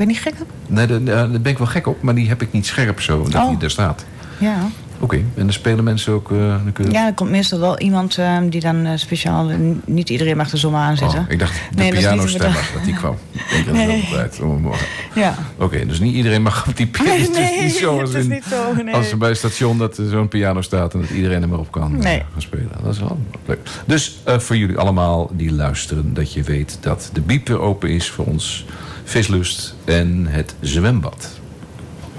[0.00, 0.48] eh, ben je niet gek op?
[0.66, 3.22] Nee, daar, ben ik wel gek op, maar die heb ik niet scherp zo.
[3.22, 3.48] Dat Oh.
[3.48, 4.04] die daar staat.
[4.38, 4.56] Ja.
[5.02, 6.32] Oké, en dan spelen mensen ook...
[6.32, 9.50] eh, dan kun je- Ja, er komt meestal wel iemand eh, die dan eh, speciaal...
[9.84, 11.18] niet iedereen mag er zomaar aan zitten.
[11.18, 13.14] Oh, ik dacht de Nee, dat pianostem de was dat die kwam.
[13.32, 14.08] Ik denk dat Nee.
[14.12, 14.40] dat.
[14.40, 14.74] Oh.
[15.14, 15.34] Ja.
[15.58, 17.10] Oké, dus niet iedereen mag op die piano.
[17.32, 18.94] Nee, niet zo als, het is in- niet zo, nee.
[18.94, 21.58] als er bij het station dat er zo'n piano staat en dat iedereen er maar
[21.58, 22.22] op kan eh, Nee.
[22.32, 22.70] gaan spelen.
[22.82, 23.58] Dat is wel leuk.
[23.86, 27.88] Dus eh, voor jullie allemaal die luisteren, dat je weet dat de biep weer open
[27.90, 28.64] is voor ons
[29.10, 31.28] vislust en het zwembad.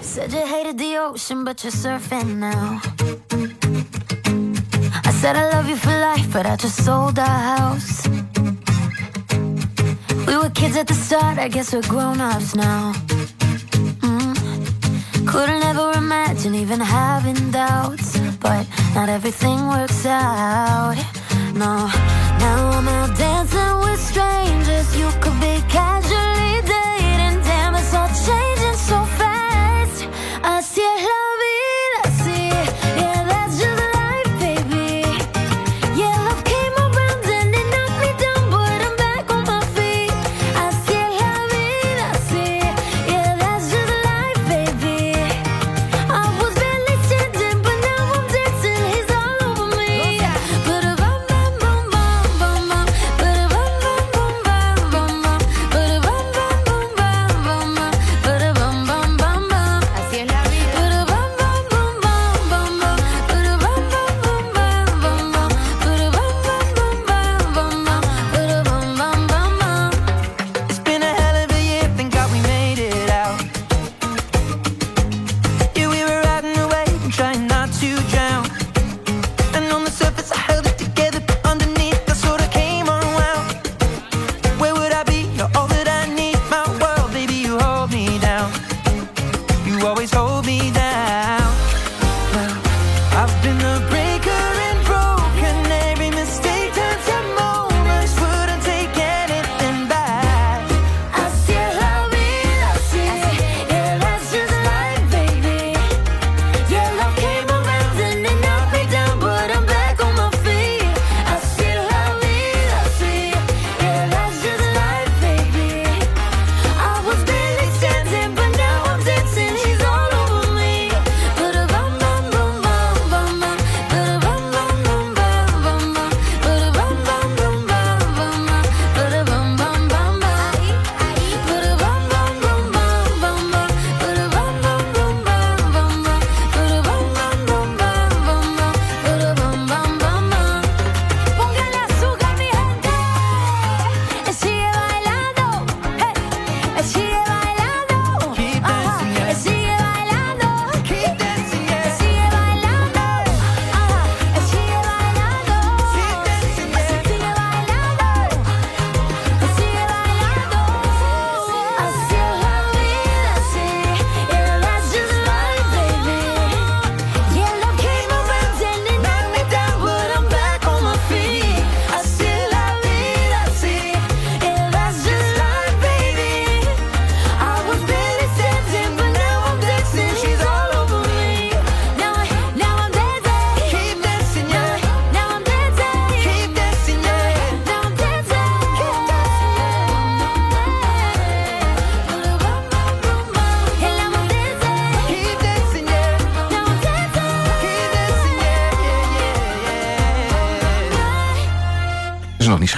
[0.02, 2.80] Said you hated the ocean, but you're surfing now.
[5.06, 8.10] I said I love you for life, but I just sold our house.
[10.28, 12.94] We were kids at the start, I guess we're grown ups now.
[14.02, 15.26] Mm.
[15.26, 20.96] Couldn't ever imagine even having doubts, but not everything works out.
[21.54, 21.90] No,
[22.40, 24.96] now I'm out dancing with strangers.
[24.98, 25.10] You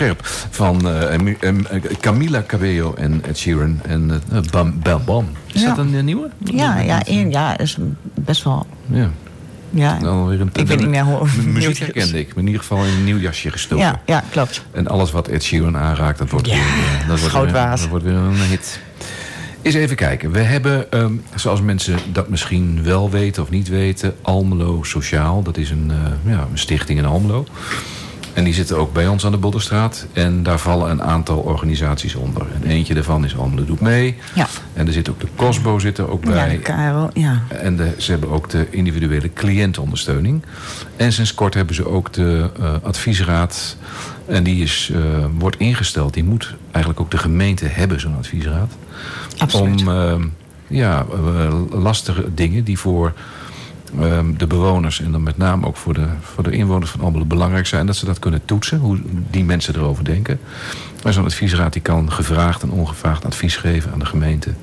[0.04, 0.20] scherp.
[0.50, 1.56] Van eh, eh,
[2.00, 5.28] Camila Cabello en Ed Sheeran en eh, Bam Bam Bam.
[5.54, 5.68] Is Ja.
[5.68, 6.30] dat een nieuwe?
[6.44, 7.78] Ja, ja, één, ja, is
[8.14, 8.66] best wel...
[8.86, 9.10] Ja.
[9.76, 11.28] Ja, een, ik weet niet meer hoe...
[11.46, 12.28] Muziek herkende ik.
[12.28, 13.86] Maar in ieder geval in een nieuw jasje gestoken.
[13.86, 14.64] Ja, ja, klopt.
[14.72, 18.06] En alles wat Ed Sheeran aanraakt, dat wordt, Ja, weer, dat wordt, weer, dat wordt
[18.06, 18.80] weer een hit.
[19.62, 20.32] Eens even kijken.
[20.32, 24.16] We hebben, ehm, zoals mensen dat misschien wel weten of niet weten...
[24.22, 25.44] Almelo Sociaal.
[25.44, 25.92] Dat is een,
[26.26, 27.46] ja, een stichting in Almelo.
[28.34, 30.06] En die zitten ook bij ons aan de Boddenstraat.
[30.14, 32.46] En daar vallen een aantal organisaties onder.
[32.62, 34.18] En eentje daarvan is Almelo Doet Mee.
[34.36, 34.48] Ja.
[34.74, 36.50] En er zit ook de Cosbo zit er ook Ja, bij.
[36.50, 37.42] de KRO, ja.
[37.48, 40.44] En de, ze hebben ook de individuele cliëntenondersteuning.
[40.96, 43.78] En sinds kort hebben ze ook de eh, adviesraad.
[44.26, 45.00] En die is, eh,
[45.38, 46.14] wordt ingesteld.
[46.14, 48.72] Die moet eigenlijk ook de gemeente hebben, zo'n adviesraad.
[49.38, 49.82] Absoluut.
[49.82, 50.16] Om eh,
[50.68, 51.06] ja,
[51.70, 53.14] lastige dingen die voor
[54.38, 55.02] de bewoners...
[55.02, 57.86] en dan met name ook voor de, voor de inwoners van Almelo belangrijk zijn...
[57.86, 60.40] dat ze dat kunnen toetsen, hoe die mensen erover denken.
[61.04, 64.54] Maar zo'n adviesraad die kan gevraagd en ongevraagd advies geven aan de gemeente...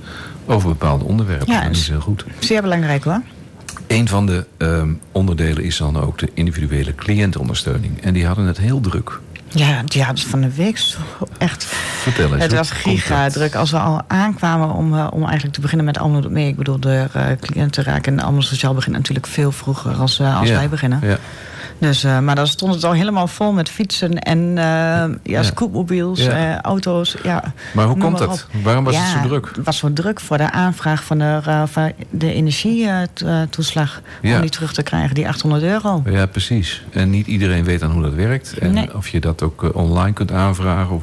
[0.47, 1.53] over bepaalde onderwerpen.
[1.53, 2.25] Ja, en dat is- heel goed.
[2.39, 3.23] Zeer belangrijk hoor.
[3.87, 8.01] Een van de ehm, onderdelen is dan ook de individuele cliëntenondersteuning.
[8.03, 9.21] En die hadden het heel druk.
[9.55, 10.81] Ja, die hadden van de week
[11.39, 11.65] echt...
[11.65, 12.43] Vertel eens.
[12.43, 13.55] Het was giga druk.
[13.55, 16.49] Als we al aankwamen om, eh, om eigenlijk te beginnen met Almelo mee.
[16.49, 20.39] Ik bedoel, de uh, cliënten raken en Almelo Sociaal begint natuurlijk veel vroeger als, eh,
[20.39, 21.01] als Ja, wij beginnen.
[21.03, 21.19] Ja.
[21.81, 25.43] Dus, eh, maar dan stond het al helemaal vol met fietsen en eh, ja, Ja.
[25.43, 26.31] scootmobiels, Ja.
[26.53, 27.17] eh, auto's.
[27.23, 28.47] Ja, Maar hoe komt dat?
[28.63, 29.51] Waarom was Ja, het zo druk?
[29.57, 34.01] Het was zo druk voor de aanvraag van de, van de energietoeslag.
[34.23, 36.03] Om die terug te krijgen, die 800 euro.
[36.11, 36.85] Ja, precies.
[36.93, 38.59] En niet iedereen weet dan hoe dat werkt.
[38.59, 38.95] En Nee.
[38.97, 40.95] of je dat ook online kunt aanvragen.
[40.95, 41.03] Of...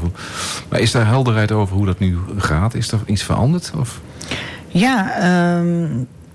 [0.70, 2.74] Maar is daar helderheid over hoe dat nu gaat?
[2.74, 3.72] Is er iets veranderd?
[3.78, 4.02] Of?
[4.68, 5.88] Ja, ehm,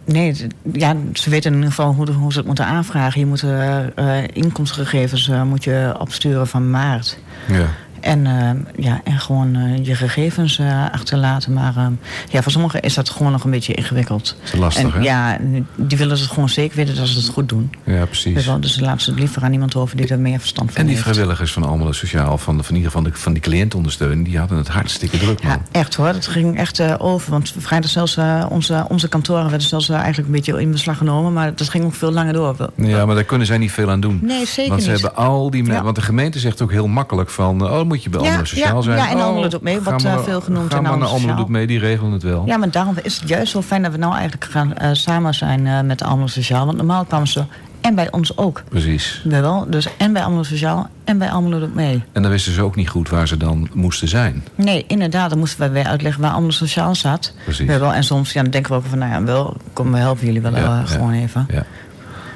[0.05, 3.21] nee, ja, ze weten in ieder geval hoe, hoe ze het moeten aanvragen.
[3.21, 7.19] Je moet eh, eh, inkomstgegevens eh, moet je opsturen van maart.
[7.49, 7.67] Ja.
[8.03, 11.53] En, eh, ja, en gewoon eh, je gegevens eh, achterlaten.
[11.53, 11.87] Maar eh,
[12.31, 14.37] ja, voor sommigen is dat gewoon nog een beetje ingewikkeld.
[14.41, 15.01] Dat is lastig, en, hè?
[15.01, 15.39] Ja,
[15.77, 17.71] die willen het gewoon zeker weten dat ze het goed doen.
[17.85, 18.47] Ja, precies.
[18.47, 20.87] wel, dus laten ze het liever aan iemand over die er meer verstand van En
[20.87, 21.07] die heeft.
[21.09, 24.25] vrijwilligers van Almelo Sociaal, van, van, in ieder geval de, van die cliëntenondersteuning...
[24.25, 25.53] die hadden het hartstikke druk, man.
[25.53, 26.13] Ja, echt hoor.
[26.13, 27.31] Dat ging echt over.
[27.31, 31.33] Want vrijdag zelfs onze, onze kantoren werden zelfs eigenlijk een beetje in beslag genomen.
[31.33, 32.57] Maar dat ging ook veel langer door.
[32.77, 34.19] Ja, maar daar kunnen zij niet veel aan doen.
[34.23, 35.01] Nee, zeker Want ze niet.
[35.01, 35.79] hebben al die mensen.
[35.79, 35.83] Ja.
[35.85, 37.71] Want de gemeente zegt ook heel makkelijk van.
[37.71, 38.97] Oh, moet je bij Ja, Almelo Sociaal ja, zijn.
[38.97, 41.09] ja, en oh, Almelo doet mee, wordt, maar- eh, veel genoemd Ga in maar naar
[41.09, 42.43] Almelo doet mee, die regelen het wel.
[42.47, 45.35] Ja, maar daarom is het juist zo fijn dat we nou eigenlijk gaan eh, samen
[45.35, 46.65] zijn eh, met de Almelo Sociaal.
[46.67, 47.45] Want normaal kwamen ze,
[47.81, 48.63] en bij ons ook.
[48.69, 49.21] Precies.
[49.25, 49.67] Wel?
[49.71, 52.03] Dus en bij Almelo Sociaal en bij Almelo doet mee.
[52.13, 54.45] En dan wisten ze ook niet goed waar ze dan moesten zijn.
[54.55, 57.35] Nee, inderdaad, dan moesten wij weer uitleggen waar Almelo Sociaal zat.
[57.45, 57.67] Precies.
[57.67, 57.93] Wel?
[57.93, 60.41] En soms ja, dan denken we ook van, nou ja, wel, kom, we helpen jullie
[60.41, 60.83] wel Ja, eh, ja.
[60.85, 61.47] gewoon even.
[61.51, 61.65] Ja.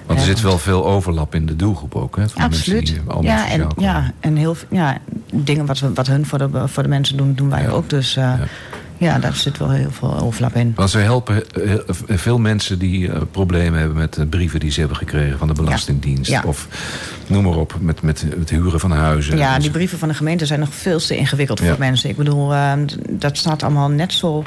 [0.07, 2.17] Want er zit wel veel overlap in de doelgroep ook.
[2.17, 2.87] Hè, van de mensen Absoluut.
[2.87, 3.75] die Ja, en, komen.
[3.83, 4.99] ja, en heel veel ja,
[5.33, 7.69] dingen wat, we, wat hun voor de, voor de mensen doen, doen wij Ja.
[7.69, 7.91] ook.
[7.91, 8.33] Dus eh,
[8.99, 9.19] ja.
[9.19, 10.73] daar zit wel heel veel overlap in.
[10.77, 11.75] Want ze helpen eh,
[12.09, 15.55] veel mensen die eh, problemen hebben met eh, brieven die ze hebben gekregen van de
[15.55, 16.31] Belastingdienst.
[16.31, 16.43] Ja.
[16.47, 16.69] Of
[17.29, 19.37] noem maar op, met, met het huren van huizen.
[19.39, 21.67] Ja, die brieven van de gemeente zijn nog veel te ingewikkeld Ja.
[21.69, 22.11] voor mensen.
[22.11, 24.43] Ik bedoel, eh, d- dat staat allemaal net zo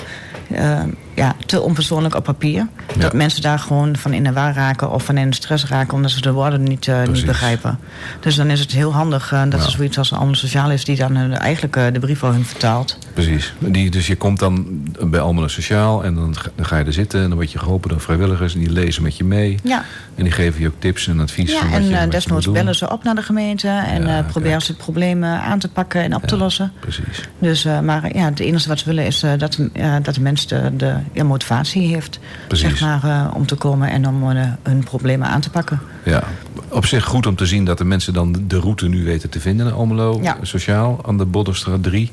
[0.51, 0.80] eh,
[1.13, 2.67] ja, te onpersoonlijk op papier.
[2.97, 5.93] Dat mensen daar gewoon van in de war raken of van in de stress raken...
[5.93, 7.80] omdat ze de woorden niet, eh, niet begrijpen.
[8.19, 9.65] Dus dan is het heel handig eh, dat Ja.
[9.65, 10.86] er zoiets als een ander sociaal is...
[10.86, 12.97] die dan eh, eigenlijk de brief voor hun vertaalt.
[13.13, 13.53] Precies.
[13.59, 14.67] Die, dus je komt dan
[15.05, 17.21] bij Almelo Sociaal en dan, ga- dan ga je er zitten...
[17.21, 19.57] en dan word je geholpen door vrijwilligers en die lezen met je mee.
[19.63, 19.84] Ja.
[20.20, 21.51] En die geven je ook tips en advies.
[21.51, 23.67] Ja, en je, eh, desnoods bellen ze op naar de gemeente...
[23.67, 26.72] en Ja, eh, proberen ze het probleem aan te pakken en op te lossen.
[26.80, 27.30] Precies.
[27.39, 29.59] Dus, eh, maar ja, het enige wat ze willen is dat,
[30.01, 32.80] dat de mens de, motivatie heeft Precies.
[32.80, 34.24] zeg maar, om te komen en om
[34.63, 35.80] hun problemen aan te pakken.
[36.03, 36.24] Ja,
[36.70, 39.39] op zich goed om te zien dat de mensen dan de route nu weten te
[39.39, 40.38] vinden naar Almelo Ja.
[40.41, 42.11] Sociaal aan de Boddenstraat 3.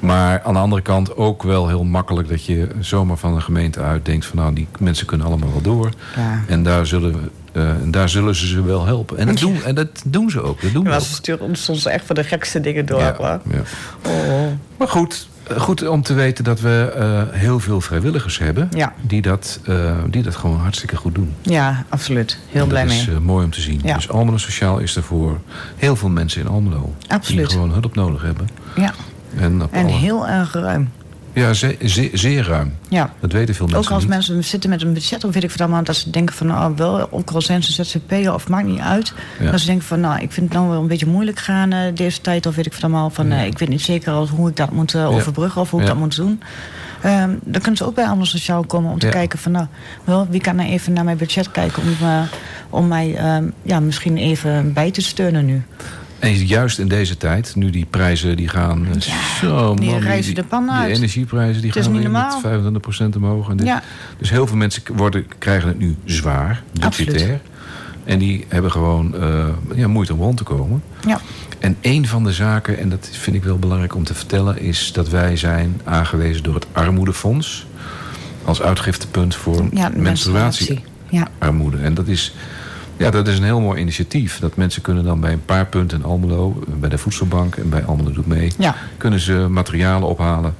[0.00, 3.80] Maar aan de andere kant ook wel heel makkelijk dat je zomaar van een gemeente
[3.80, 5.90] uit denkt van nou die mensen kunnen allemaal wel door.
[6.16, 6.42] Ja.
[6.46, 7.18] En daar zullen, we,
[7.52, 9.18] eh, en daar zullen ze ze wel helpen.
[9.18, 10.60] En dat doen, en dat doen ze ook.
[10.62, 11.00] Dat doen Maar ook.
[11.00, 13.00] ze sturen ons soms echt voor de gekste dingen door.
[13.00, 13.40] Ja, ja.
[14.06, 14.46] Oh.
[14.76, 18.92] Maar goed, eh, goed om te weten dat we eh, heel veel vrijwilligers hebben Ja.
[19.00, 19.60] die, dat,
[20.10, 21.34] die dat gewoon hartstikke goed doen.
[21.42, 22.38] ja, absoluut.
[22.48, 23.00] Heel En blij dat mee.
[23.00, 23.80] is eh, mooi om te zien.
[23.84, 23.94] Ja.
[23.94, 25.38] Dus Almelo Sociaal is er voor
[25.76, 26.94] heel veel mensen in Almelo.
[27.08, 27.48] Absoluut.
[27.48, 28.48] Die gewoon hulp nodig hebben.
[28.76, 28.94] ja.
[29.36, 30.90] En, op En alle- heel erg ruim.
[31.32, 32.74] Ja, ze- ze- zeer ruim.
[32.88, 33.10] Ja.
[33.20, 34.12] Dat weten veel mensen Ook als niet.
[34.12, 36.72] mensen zitten met een budget, of weet ik van allemaal, dat ze denken van, nou,
[36.76, 39.12] wel, ook al zijn ze ZZP'er of maakt niet uit.
[39.40, 39.50] Ja.
[39.50, 41.94] Dat ze denken van, nou, ik vind het nou wel een beetje moeilijk gaan eh,
[41.94, 44.56] deze tijd, of weet ik van allemaal, van, eh, ik weet niet zeker hoe ik
[44.56, 46.42] dat moet eh, overbruggen of hoe ik dat moet doen.
[47.02, 49.66] Ehm, dan kunnen ze ook bij Anders Sociaal komen om te kijken van, nou,
[50.04, 51.88] wel, wie kan nou even naar mijn budget kijken om,
[52.70, 55.62] om mij ehm, ja, misschien even bij te steunen nu.
[56.18, 58.86] En juist in deze tijd, nu die prijzen die gaan...
[59.40, 60.86] zo, die man, reizen de pan uit.
[60.86, 62.38] Die energieprijzen die gaan weer met
[63.12, 63.48] 25% omhoog.
[63.48, 63.66] En dit.
[63.66, 63.82] Ja.
[64.18, 67.40] Dus heel veel mensen worden, krijgen het nu zwaar, budgetair.
[68.04, 70.82] En die hebben gewoon eh, ja, moeite om rond te komen.
[71.06, 71.20] Ja.
[71.58, 74.60] En een van de zaken, en dat vind ik wel belangrijk om te vertellen...
[74.60, 77.66] is dat wij zijn aangewezen door het Armoedefonds...
[78.44, 80.00] als uitgiftepunt voor Ja, menstruatiearmoede.
[80.00, 80.80] menstruatie.
[81.08, 81.84] Ja.
[81.86, 82.34] En dat is,
[82.98, 84.38] ja, dat is een heel mooi initiatief.
[84.38, 86.62] Dat mensen kunnen dan bij een paar punten in Almelo...
[86.66, 88.52] bij de voedselbank en bij Almelo Doet Mee...
[88.58, 88.74] Ja.
[88.96, 90.54] kunnen ze materialen ophalen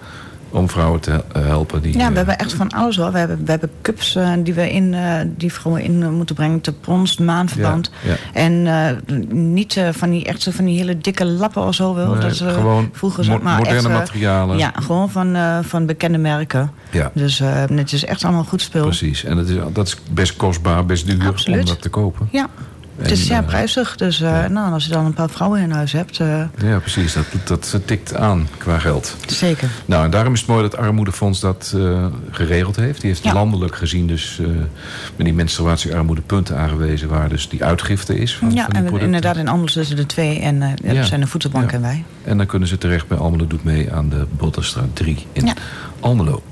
[0.50, 1.82] om vrouwen te eh, helpen.
[1.82, 3.12] Die, Ja, eh, we hebben echt van alles hoor.
[3.12, 6.34] We hebben, we hebben cups eh, die we in, eh, die vrouwen in eh, moeten
[6.34, 6.60] brengen.
[6.60, 7.90] Te brons, maanverband.
[8.02, 8.16] Ja, ja.
[8.32, 11.94] En eh, niet eh, van die echt zo van die hele dikke lappen of zo.
[11.94, 14.58] Nee, dat, eh, gewoon vroeger mo- maar moderne echt, eh, materialen.
[14.58, 16.70] Ja, gewoon van, eh, van bekende merken.
[16.90, 17.10] Ja.
[17.14, 18.82] Dus eh, het is echt allemaal goed spul.
[18.84, 19.24] Precies.
[19.24, 21.60] En dat is, dat is best kostbaar, best duur Absoluut.
[21.60, 22.28] om dat te kopen.
[22.30, 22.46] Ja.
[22.98, 23.96] Het is zeer eh, prijzig.
[23.96, 27.12] Dus eh, nou, als je dan een paar vrouwen in huis hebt, eh, Ja, precies.
[27.12, 29.16] Dat, dat tikt aan qua geld.
[29.26, 29.68] zeker.
[29.86, 31.76] Nou, en daarom is het mooi dat het Armoedefonds dat
[32.30, 33.00] geregeld heeft.
[33.00, 33.32] Die heeft Ja.
[33.32, 34.40] landelijk gezien dus
[35.16, 37.08] met die menstruatiearmoede punten aangewezen...
[37.08, 39.06] waar dus die uitgifte is van, Ja, van en producten.
[39.06, 40.40] inderdaad in Anders tussen de twee.
[40.40, 40.94] En Ja.
[40.94, 41.76] dat zijn de voedselbank Ja.
[41.76, 42.04] en wij.
[42.24, 45.54] En dan kunnen ze terecht bij Almelo Doet Mee aan de Botterstraat 3 in Ja.
[46.00, 46.42] Almelo.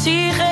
[0.00, 0.49] see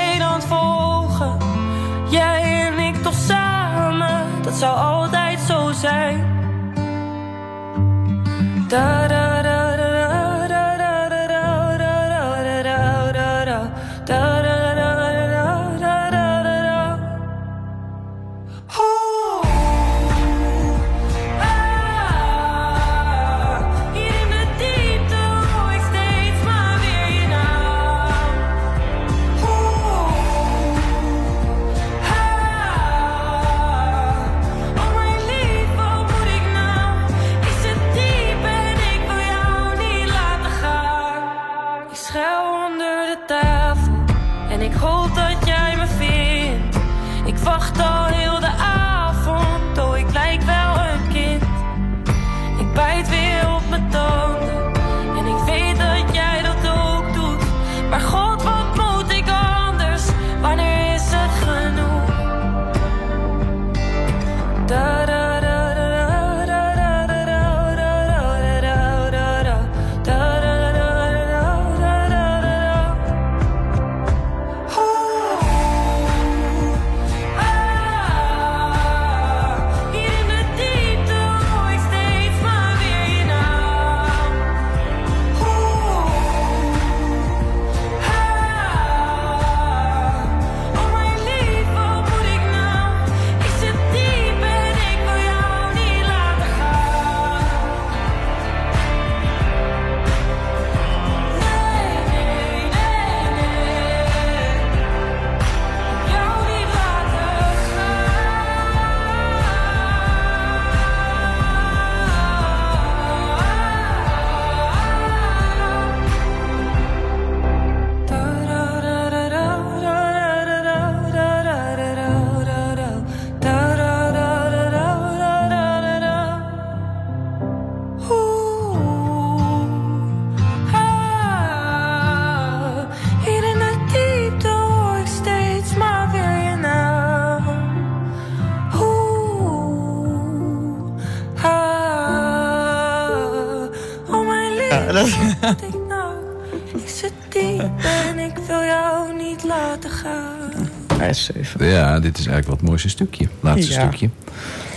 [151.59, 153.29] Ja, dit is eigenlijk wel het mooiste stukje.
[153.41, 154.11] Laatste stukje.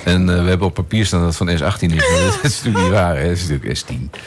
[0.04, 2.10] En eh, we hebben op papier staan dat het van S18 is.
[2.12, 3.18] Maar dat is natuurlijk niet waar.
[3.18, 4.20] Het is natuurlijk S10.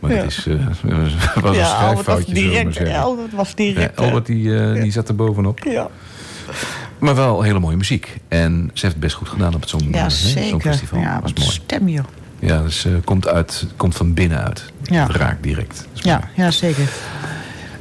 [0.00, 0.16] Maar ja.
[0.16, 0.54] dat is, eh,
[1.42, 2.34] was ja, een schrijffoutje.
[2.34, 3.98] Direct, Albert was direct.
[3.98, 5.58] Ja, Albert die, eh, die zat er bovenop.
[5.58, 5.88] Ja.
[6.98, 8.16] Maar wel hele mooie muziek.
[8.28, 10.98] En ze heeft het best goed gedaan op het Songfestival.
[10.98, 11.50] Ja, Ja, was mooi.
[11.50, 11.88] stem.
[12.38, 14.64] Ja, dus komt, uit, komt van binnenuit.
[14.82, 15.06] Ja.
[15.10, 15.86] Raakt direct.
[15.92, 16.88] Ja, ja, zeker.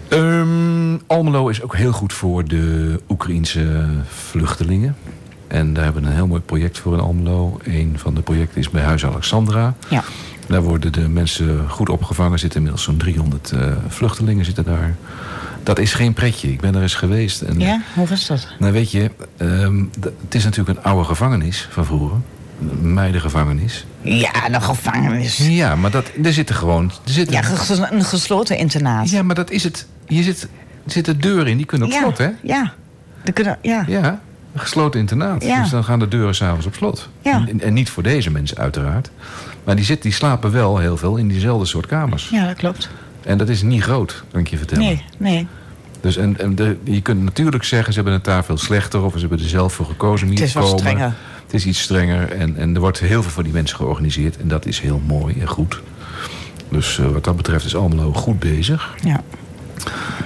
[0.09, 4.95] Ehm, Almelo is ook heel goed voor de Oekraïense vluchtelingen.
[5.47, 7.59] En daar hebben we een heel mooi project voor in Almelo.
[7.63, 9.73] Een van de projecten is bij Huis Alexandra.
[9.89, 10.03] Ja.
[10.47, 12.31] Daar worden de mensen goed opgevangen.
[12.33, 14.95] Er zitten inmiddels zo'n 300 eh, vluchtelingen zitten daar.
[15.63, 16.51] Dat is geen pretje.
[16.51, 17.41] Ik ben er eens geweest.
[17.41, 18.47] En, Ja, hoe was dat?
[18.59, 22.17] Nou weet je, ehm, het is natuurlijk een oude gevangenis van vroeger.
[22.59, 23.85] Een meidengevangenis.
[24.01, 25.37] Ja, de gevangenis.
[25.37, 26.85] Ja, maar dat, er zitten gewoon...
[27.05, 29.09] Er zitten, Ja, ges- een gesloten internaat.
[29.09, 29.87] ja, maar dat is het.
[30.07, 30.41] Hier zit,
[30.85, 31.99] er zitten deuren in, die kunnen op ja.
[31.99, 32.29] slot, hè?
[32.43, 32.73] Ja.
[33.23, 33.83] De kunnen, ja.
[33.87, 34.19] Ja,
[34.53, 35.43] een gesloten internaat.
[35.43, 35.61] Ja.
[35.61, 37.09] Dus dan gaan de deuren s'avonds op slot.
[37.21, 37.45] Ja.
[37.47, 39.09] En, en niet voor deze mensen uiteraard.
[39.63, 42.29] Maar die, zit, die slapen wel heel veel in diezelfde soort kamers.
[42.29, 42.89] ja, dat klopt.
[43.23, 44.83] En dat is niet groot, kan ik je vertellen.
[44.83, 45.47] Nee, nee.
[46.01, 49.01] Dus en, en de, je kunt natuurlijk zeggen, ze hebben het daar veel slechter...
[49.03, 50.85] of ze hebben er zelf voor gekozen hier Het is te wel komen.
[50.85, 51.13] strenger.
[51.49, 54.37] Het is iets strenger en, en er wordt heel veel voor die mensen georganiseerd.
[54.37, 55.81] En dat is heel mooi en goed.
[56.69, 58.95] Dus eh, wat dat betreft is Almelo goed bezig.
[59.03, 59.23] Ja.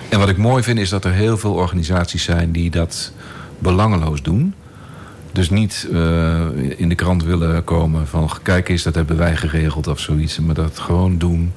[0.09, 3.11] En wat ik mooi vind is dat er heel veel organisaties zijn die dat
[3.59, 4.53] belangeloos doen.
[5.31, 6.45] Dus niet eh,
[6.75, 10.39] in de krant willen komen van kijk eens, dat hebben wij geregeld of zoiets.
[10.39, 11.53] Maar dat gewoon doen.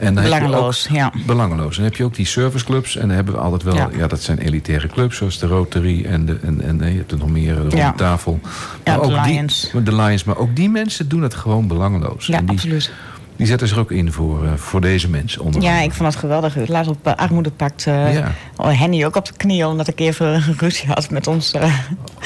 [0.00, 1.12] En dan heb je Belangeloos, ook- ja.
[1.26, 1.70] Belangeloos.
[1.70, 2.96] En dan heb je ook die serviceclubs.
[2.96, 3.88] En dan hebben we altijd wel, ja.
[3.96, 4.06] Ja.
[4.06, 7.18] dat zijn elitaire clubs zoals de Rotary en, de, en, en nee, je hebt er
[7.18, 7.92] nog meer, de ronde Ja.
[7.92, 8.40] tafel.
[8.42, 8.48] Ja,
[8.96, 9.70] Maar de ook die- Lions.
[9.84, 10.24] de Lions.
[10.24, 12.26] Maar ook die mensen doen het gewoon belangeloos.
[12.26, 12.92] Ja, en die, absoluut.
[13.40, 15.42] Die zetten zich ook in voor, eh, voor deze mensen.
[15.42, 16.68] Onder Ja, ik vond het geweldig.
[16.68, 17.86] Laatst op uh, Armoedepact.
[17.86, 18.32] eh Ja.
[18.56, 21.62] oh, Henny ook op de knieën omdat ik even ruzie had met ons, eh,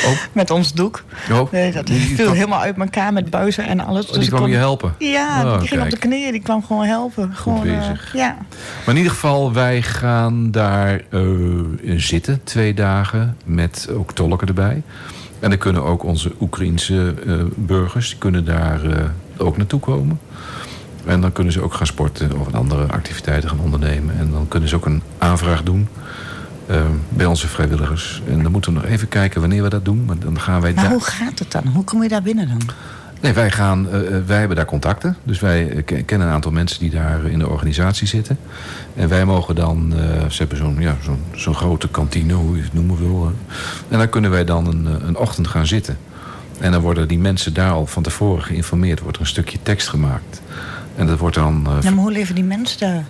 [0.07, 0.11] Oh.
[0.33, 1.05] met ons doek.
[1.33, 4.01] Oh, Nee, dat die- die viel kwam- helemaal uit elkaar met buizen en alles.
[4.07, 4.95] Oh, Dus die ik kwam kon- je helpen?
[4.99, 6.33] Ja, Oh, die ging op de knieën.
[6.33, 7.31] Die kwam gewoon helpen.
[7.35, 8.13] gewoon, eh, bezig.
[8.13, 8.37] ja.
[8.85, 11.21] Maar in ieder geval, wij gaan daar eh,
[11.97, 14.83] zitten twee dagen met ook tolken erbij.
[15.41, 19.05] En dan kunnen ook onze Oekraïense eh, burgers die kunnen daar eh,
[19.37, 20.21] ook naartoe komen.
[21.07, 24.19] En dan kunnen ze ook gaan sporten of andere activiteiten gaan ondernemen.
[24.19, 25.89] En dan kunnen ze ook een aanvraag doen
[26.67, 28.23] eh, bij onze vrijwilligers.
[28.29, 30.05] En dan moeten we nog even kijken wanneer we dat doen.
[30.05, 31.67] Maar dan gaan wij Maar hoe gaat het dan?
[31.67, 32.61] Hoe kom je daar binnen dan?
[33.21, 35.17] Nee, wij, gaan, eh, eh, wij hebben daar contacten.
[35.23, 38.39] Dus wij ke- kennen een aantal mensen die daar in de organisatie zitten.
[38.95, 42.63] En wij mogen dan, eh, ze hebben zo'n ja, zo'n zo'n grote kantine, hoe je
[42.63, 43.33] het noemen wil.
[43.89, 45.97] En dan kunnen wij dan een, een ochtend gaan zitten.
[46.61, 49.01] En dan worden die mensen daar al van tevoren geïnformeerd.
[49.01, 50.41] Wordt er een stukje tekst gemaakt.
[50.97, 51.67] En dat wordt dan...
[51.67, 53.05] eh, Ja, maar hoe leven die mensen daar?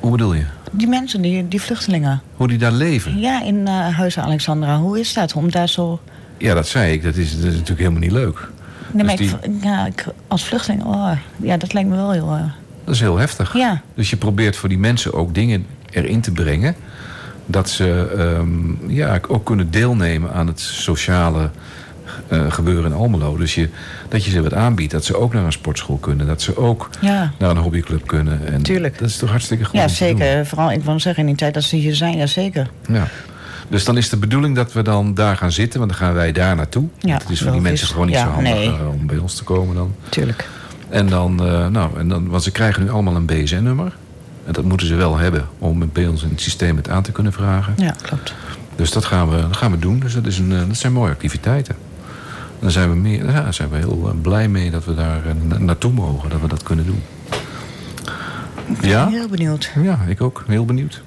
[0.00, 0.44] Hoe bedoel je?
[0.72, 2.20] Die mensen, die, die vluchtelingen.
[2.36, 3.18] Hoe die daar leven?
[3.20, 4.78] Ja, in eh Huizen Alexandra.
[4.78, 6.00] Hoe is dat om daar zo...
[6.38, 7.02] Ja, dat zei ik.
[7.02, 8.48] Dat is, dat is natuurlijk helemaal niet leuk.
[8.92, 12.30] Nee, maar Dus ik, ja, ik, als vluchteling, oh, ja, dat lijkt me wel heel...
[12.32, 12.44] eh,
[12.84, 13.52] Dat is heel heftig.
[13.56, 13.80] Ja.
[13.94, 16.74] Dus je probeert voor die mensen ook dingen erin te brengen.
[17.46, 21.50] Dat ze ehm, ja, ook kunnen deelnemen aan het sociale
[22.32, 23.36] eh, gebeuren in Almelo.
[23.36, 23.68] Dus je,
[24.08, 24.92] dat je ze wat aanbiedt.
[24.92, 26.26] Dat ze ook naar een sportschool kunnen.
[26.26, 27.32] Dat ze ook Ja.
[27.38, 28.46] naar een hobbyclub kunnen.
[28.52, 28.98] En Tuurlijk.
[28.98, 30.46] Dat is toch hartstikke goed ja, zeker.
[30.46, 32.70] Vooral, ik wil zeggen, in die tijd dat ze hier zijn, ja, zeker.
[32.88, 33.06] Ja.
[33.68, 35.78] Dus dan is de bedoeling dat we dan daar gaan zitten.
[35.78, 36.84] Want dan gaan wij daar naartoe.
[36.98, 38.66] Ja, Want het is voor die mensen gewoon niet Ja, zo handig nee.
[38.68, 39.94] eh, om bij ons te komen dan.
[40.08, 40.48] Tuurlijk.
[40.88, 43.92] En dan, eh, nou, en dan, want ze krijgen nu allemaal een BSN-nummer.
[44.46, 47.12] En dat moeten ze wel hebben om bij ons in het systeem het aan te
[47.12, 47.74] kunnen vragen.
[47.76, 48.34] Ja, klopt.
[48.76, 49.98] Dus dat gaan we, dat gaan we doen.
[50.00, 51.74] Dus dat, is een, dat zijn mooie activiteiten.
[52.62, 55.32] Daar zijn we, meer, ja, zijn we heel eh, blij mee dat we daar eh,
[55.48, 56.30] na- naartoe mogen.
[56.30, 57.02] Dat we dat kunnen doen.
[58.80, 59.08] Ja?
[59.08, 59.70] Heel benieuwd.
[59.82, 60.44] Ja, ik ook.
[60.46, 61.02] Heel benieuwd.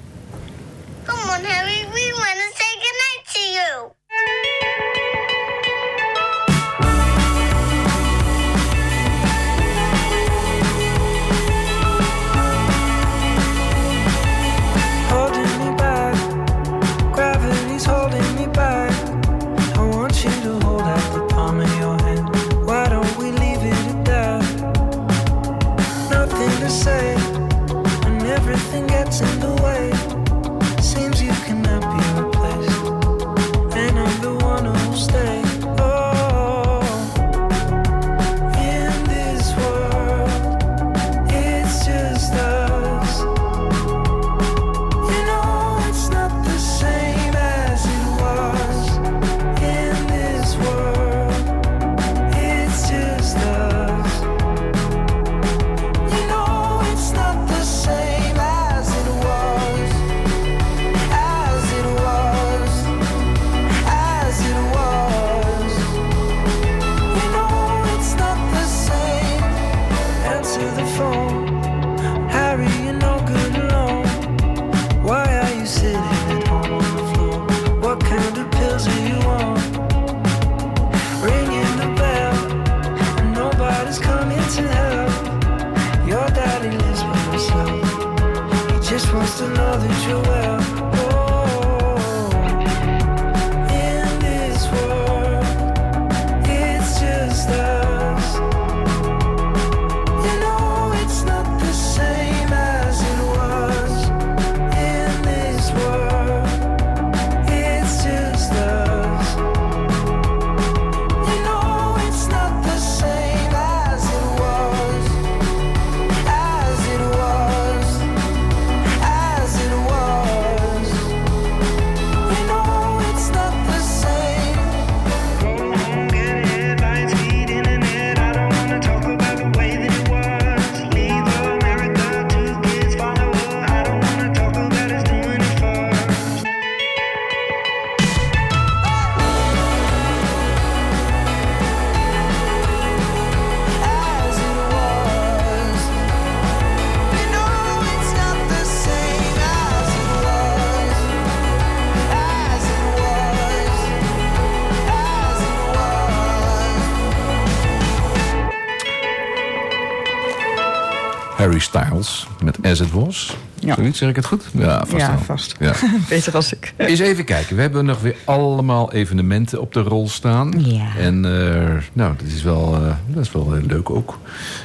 [161.46, 163.36] Harry Styles met As It Was.
[163.58, 163.74] Ja.
[163.74, 164.44] Zoiets, zeg ik het goed?
[164.52, 165.18] Ja, vast ja, wel.
[165.18, 165.54] vast.
[165.60, 165.72] Ja.
[166.08, 166.74] Beter als ik.
[166.76, 167.56] Eens even kijken.
[167.56, 170.52] We hebben nog weer allemaal evenementen op de rol staan.
[170.58, 170.96] Ja.
[170.98, 174.18] En eh, nou, dat is, wel, eh, dat is wel heel leuk ook.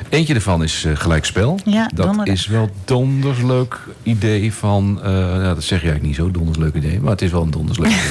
[0.10, 1.60] Eentje daarvan is eh, gelijkspel.
[1.66, 2.34] Ja, dat donderdag.
[2.36, 5.00] is wel donders leuk idee van...
[5.04, 7.00] eh, nou, dat zeg je eigenlijk niet zo, donders leuk idee.
[7.00, 8.00] Maar het is wel een donders leuk idee.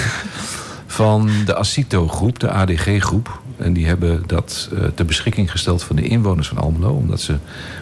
[0.87, 3.41] Van de Acito-groep, de ADG-groep.
[3.57, 6.91] En die hebben dat eh, ter beschikking gesteld van de inwoners van Almelo.
[6.91, 7.37] Omdat ze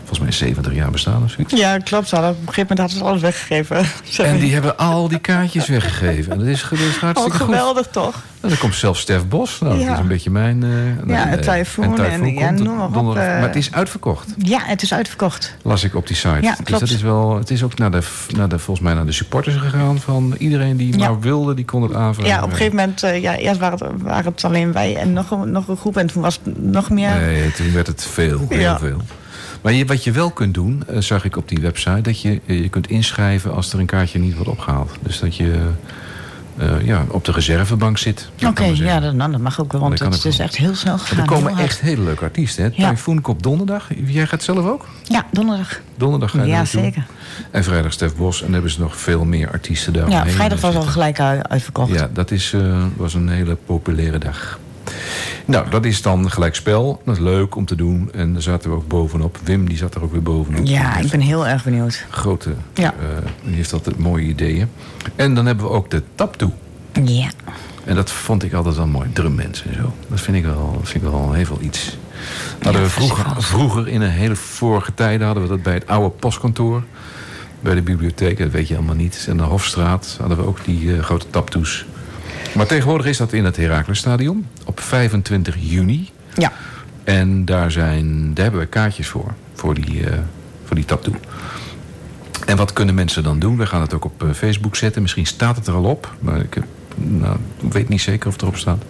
[0.09, 1.55] volgens mij 70 jaar bestaan of zoiets.
[1.55, 2.13] Ja, klopt.
[2.13, 3.85] Op een gegeven moment hadden ze alles weggegeven.
[4.09, 4.31] Sorry.
[4.31, 6.33] En die hebben al die kaartjes weggegeven.
[6.33, 7.47] En dat is, dat is Oh, hartstikke goed.
[7.47, 8.15] geweldig toch?
[8.41, 9.59] En dan komt zelfs Stef Bos.
[9.61, 10.63] Nou, dat is een beetje mijn...
[10.65, 13.15] eh, Ja, eh, Typhoon en- ja, komt noem maar op, eh.
[13.15, 14.27] Maar het is uitverkocht.
[14.39, 15.55] Ja, het is uitverkocht.
[15.63, 16.39] Las ik op die site.
[16.43, 17.37] Ja, Dus dat is wel...
[17.39, 18.03] Het is ook naar de,
[18.37, 19.99] naar de, volgens mij naar de supporters gegaan.
[20.01, 21.09] Van iedereen die Ja.
[21.09, 22.33] maar wilde, die kon het aanvragen.
[22.33, 25.31] Ja, op een gegeven moment, ja, eerst waren het, waren het alleen wij en nog
[25.31, 25.97] een, nog een groep.
[25.97, 27.11] En toen was het nog meer.
[27.21, 28.79] Nee, toen werd het veel, heel Ja.
[28.79, 29.01] veel.
[29.61, 32.01] Maar je, wat je wel kunt doen, eh, zag ik op die website...
[32.01, 34.91] dat je eh, je kunt inschrijven als er een kaartje niet wordt opgehaald.
[35.03, 35.71] Dus dat je
[36.57, 38.31] eh, ja, op de reservebank zit.
[38.47, 40.97] Oké, ja, dat, nou, dat mag ook wel, want Dat het is echt heel snel
[40.97, 41.25] Maar gegaan.
[41.25, 42.65] er komen echt hele leuke artiesten.
[42.65, 42.71] Hè?
[42.75, 42.91] Ja.
[42.91, 43.89] Typhoon komt donderdag.
[44.05, 44.87] Jij gaat zelf ook?
[45.03, 45.81] Ja, donderdag.
[45.97, 47.07] Donderdag ga je Ja, er zeker.
[47.51, 48.39] En vrijdag Stef Bos.
[48.39, 50.11] En dan hebben ze nog veel meer artiesten daar.
[50.11, 51.93] Ja, vrijdag was al gelijk uitverkocht.
[51.93, 52.55] Ja, dat is,
[52.97, 54.59] was een hele populaire dag.
[55.45, 57.03] Nou, dat is dan gelijk spel.
[57.05, 58.09] Dat is leuk om te doen.
[58.13, 59.39] En daar zaten we ook bovenop.
[59.45, 60.67] Wim die zat er ook weer bovenop.
[60.67, 62.05] Ja, ik ben heel erg benieuwd.
[62.11, 62.51] Grote.
[62.75, 62.93] Ja.
[62.93, 63.09] eh,
[63.45, 64.69] die heeft altijd mooie ideeën.
[65.17, 66.51] En dan hebben we ook de tap toe.
[67.05, 67.31] Ja.
[67.85, 69.09] En dat vond ik altijd wel mooi.
[69.13, 69.93] Drummensen en zo.
[70.09, 71.99] Dat vind ik wel, dat vind ik wel heel veel iets.
[72.63, 76.09] Hadden we vroeger, vroeger in een hele vorige tijden hadden we dat bij het oude
[76.11, 76.83] postkantoor.
[77.61, 79.27] Bij de bibliotheek, dat weet je allemaal niet.
[79.29, 81.87] En de Hofstraat hadden we ook die eh, grote taptoes.
[82.55, 84.47] Maar tegenwoordig is dat in het Heraclesstadion
[84.79, 86.11] op 25 juni.
[86.35, 86.53] Ja.
[87.05, 90.19] En daar, zijn, daar hebben we kaartjes voor, voor die, eh
[90.65, 91.15] voor die taptoe.
[92.47, 93.57] En wat kunnen mensen dan doen?
[93.57, 95.03] We gaan het ook op eh, Facebook zetten.
[95.03, 96.17] Misschien staat het er al op.
[96.21, 96.65] Maar ik heb,
[96.97, 98.83] nou, ik weet niet zeker of het erop staat.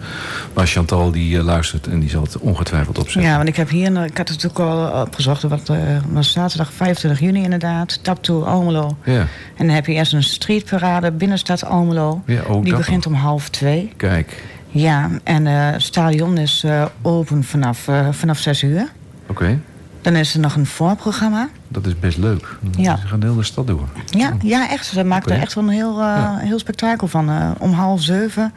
[0.53, 3.31] Maar Chantal die eh, luistert en die zal het ongetwijfeld opzetten.
[3.31, 5.71] Ja, want ik heb hier, ik had het ook al opgezocht, wat
[6.11, 8.97] was zaterdag 25 juni inderdaad, Taptoe Almelo.
[9.03, 9.27] Ja.
[9.55, 12.21] En dan heb je eerst een streetparade binnenstad Almelo.
[12.25, 13.91] Ja, oh, Die begint om half twee.
[13.97, 18.87] Kijk, Ja, en eh, het stadion is eh, open vanaf, eh, vanaf 6 uur.
[19.27, 19.59] oké.
[20.01, 21.49] Dan is er nog een voorprogramma.
[21.67, 22.57] Dat is best leuk.
[22.77, 22.97] Ja.
[22.97, 23.87] Ze gaan de hele stad door.
[24.05, 24.85] Ja, ja echt.
[24.85, 26.37] Ze maken er echt wel een heel, eh, Ja.
[26.37, 27.29] heel spektakel van.
[27.29, 28.53] Eh, om half zeven.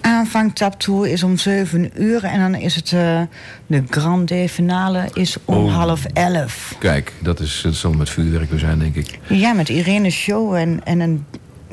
[0.00, 2.24] Aanvang taptoe is om zeven uur.
[2.24, 3.20] En dan is het eh,
[3.66, 5.74] de grande finale is om Oh.
[5.74, 6.74] half elf.
[6.78, 9.18] Kijk, dat, is, dat zal met vuurwerk weer zijn, denk ik.
[9.28, 11.24] Ja, met Irene Show en, en een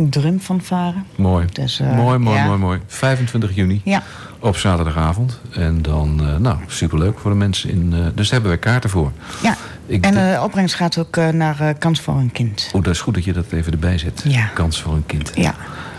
[0.10, 1.06] drum van varen.
[1.16, 1.46] Mooi.
[1.54, 2.46] Dus, eh, mooi, mooi, ja.
[2.46, 2.80] mooi, mooi.
[2.88, 3.82] 25 juni.
[3.84, 4.04] Ja.
[4.40, 5.40] Op zaterdagavond.
[5.52, 7.70] En dan, eh, nou, superleuk voor de mensen.
[7.70, 9.12] In, eh, dus daar hebben we kaarten voor.
[9.42, 9.56] ja.
[9.86, 12.70] Ik en de opbrengst gaat ook naar Kans voor een Kind.
[12.74, 14.22] Oh, dat is goed dat je dat even erbij zet.
[14.28, 14.46] Ja.
[14.54, 15.32] Kans voor een kind.
[15.36, 15.56] Ja.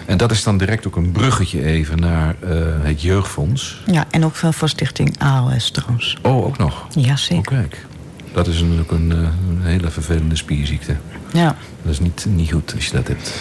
[0.06, 2.34] En dat is dan direct ook een bruggetje even naar
[2.82, 3.82] het jeugdfonds.
[3.86, 6.16] ja, en ook veel voor stichting AOS trouwens.
[6.22, 6.86] Oh, ook nog.
[6.90, 7.52] Ja, Oh, zeker.
[7.56, 7.86] kijk.
[8.32, 10.96] Dat is natuurlijk een, een hele vervelende spierziekte.
[11.32, 11.56] Ja.
[11.82, 13.32] Dat is niet, niet goed als je dat hebt.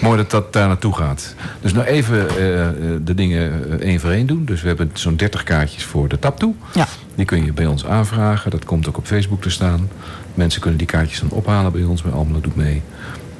[0.00, 1.34] Mooi dat dat daar naartoe gaat.
[1.60, 4.44] Dus nou even eh, eh, de dingen eh, één voor één doen.
[4.44, 6.54] Dus we hebben zo'n 30 kaartjes voor de tap toe.
[6.74, 6.86] Ja.
[7.14, 8.50] Die kun je bij ons aanvragen.
[8.50, 9.88] Dat komt ook op Facebook te staan.
[10.34, 12.02] Mensen kunnen die kaartjes dan ophalen bij ons.
[12.02, 12.82] Bij Almelo doet mee.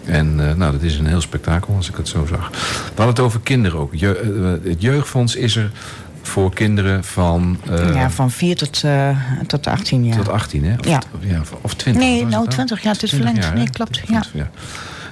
[0.04, 2.50] En nou, dat is een heel spektakel als ik het zo zag.
[2.50, 3.94] We hadden het over kinderen ook.
[3.94, 5.70] Je, het jeugdfonds is er
[6.22, 7.61] voor kinderen van,
[7.94, 8.82] ja, van 4 tot,
[9.46, 10.16] tot 18 jaar.
[10.16, 10.74] tot 18, hè?
[10.78, 11.02] Of, Ja.
[11.20, 12.02] ja, of 20.
[12.02, 13.57] Nee, nou, het 20 jaar, het is 20 verlengd.
[13.57, 14.50] Nee, klopt, 20, ja.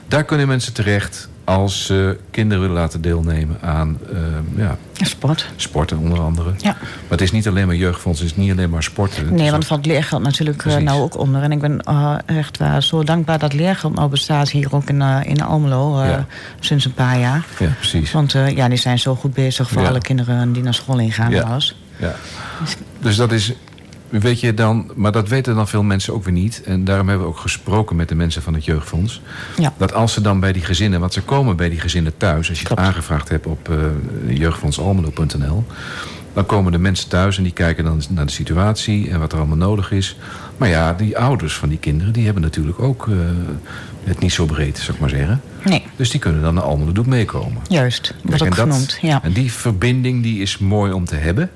[0.08, 4.18] Daar kunnen mensen terecht als ze kinderen willen laten deelnemen aan eh,
[4.56, 5.46] ja, Sport.
[5.56, 6.50] sporten onder andere.
[6.58, 6.70] Ja.
[6.80, 9.34] Maar het is niet alleen maar jeugdfonds, het is niet alleen maar sporten.
[9.34, 10.82] Nee, want ook- van het leergeld natuurlijk eh, Precies.
[10.82, 11.42] nou ook onder.
[11.42, 15.02] En ik ben eh, echt waar zo dankbaar dat leergeld nou bestaat hier ook in,
[15.02, 16.00] eh, in Almelo.
[16.00, 16.26] eh, Ja.
[16.60, 17.44] Sinds een paar jaar.
[17.58, 18.12] Ja, precies.
[18.12, 19.88] Want eh, ja, die zijn zo goed bezig voor Ja.
[19.88, 21.58] alle kinderen die naar school ingaan Ja.
[21.96, 22.14] Ja.
[23.00, 23.52] Dus dat is,
[24.20, 26.62] weet je dan, maar dat weten dan veel mensen ook weer niet.
[26.64, 29.20] En daarom hebben we ook gesproken met de mensen van het jeugdfonds.
[29.58, 29.72] Ja.
[29.76, 32.58] Dat als ze dan bij die gezinnen, want ze komen bij die gezinnen thuis, als
[32.60, 32.80] je Klopt.
[32.80, 33.76] het aangevraagd hebt op eh
[34.38, 35.64] jeugdfondsalmelo.nl,
[36.32, 39.38] dan komen de mensen thuis en die kijken dan naar de situatie en wat er
[39.38, 40.16] allemaal nodig is.
[40.56, 43.14] Maar ja, die ouders van die kinderen, die hebben natuurlijk ook eh,
[44.04, 45.40] het niet zo breed, zou ik maar zeggen.
[45.64, 47.62] Nee, Dus die kunnen dan naar Almelo Doet meekomen.
[47.68, 48.14] juist.
[48.22, 48.98] Wordt Kijk, ook en dat- genoemd.
[49.02, 49.22] Ja.
[49.22, 51.50] En die verbinding die is mooi om te hebben.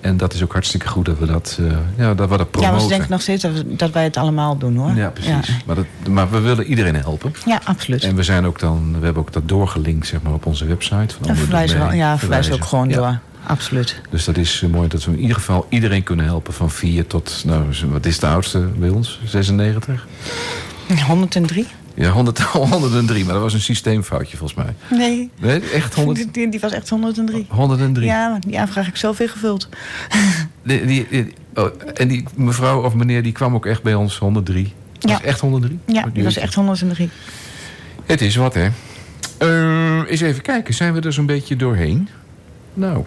[0.00, 2.44] En dat is ook hartstikke goed dat we dat, eh, ja, dat we dat ja,
[2.44, 2.72] promoten.
[2.72, 4.94] maar ze denken nog steeds dat, we- dat wij het allemaal doen hoor.
[4.94, 5.30] Ja, precies.
[5.48, 7.32] Ja, Maar, dat, maar we willen iedereen helpen.
[7.46, 8.04] Ja, absoluut.
[8.04, 11.14] En we zijn ook dan, we hebben ook dat doorgelinkt zeg maar, op onze website.
[11.20, 12.96] Van verwijzen we, ja, verwijzen we ook gewoon Ja.
[12.96, 13.18] door.
[13.46, 14.00] absoluut.
[14.10, 16.52] Dus dat is eh, mooi dat we in ieder geval iedereen kunnen helpen.
[16.52, 19.20] Van 4 tot, nou, wat is de oudste bij ons?
[19.24, 20.06] 96?
[21.06, 21.66] 103?
[22.00, 24.74] Ja, 100, 103, maar dat was een systeemfoutje volgens mij.
[24.98, 25.30] Nee.
[25.40, 27.46] Nee, echt 100, Die, die was echt 103.
[27.48, 28.06] 103.
[28.06, 29.68] Ja, die aanvraag heb ik zelf ingevuld.
[30.62, 34.18] Die, die, die- oh, en die mevrouw of meneer die kwam ook echt bij ons
[34.18, 34.72] 103.
[34.98, 35.16] Dat Ja.
[35.16, 35.78] was echt 103?
[35.86, 37.10] Ja, die was echt 103.
[38.06, 38.68] Het is wat, hè?
[39.38, 42.08] Eh, eens even kijken, zijn we er zo'n beetje doorheen?
[42.74, 43.04] Nou,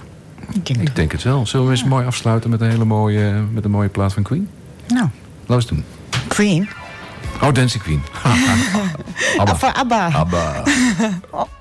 [0.54, 1.46] Ik denk ik denk het wel.
[1.48, 4.48] Zullen we eens mooi afsluiten met een hele mooie, met een mooie plaat van Queen?
[4.88, 5.08] Nou,
[5.46, 5.84] Laten we het doen.
[6.28, 6.70] Queen.
[7.44, 8.02] Oh, Dancing Queen.
[9.76, 10.12] Abba.
[10.16, 10.64] Abba.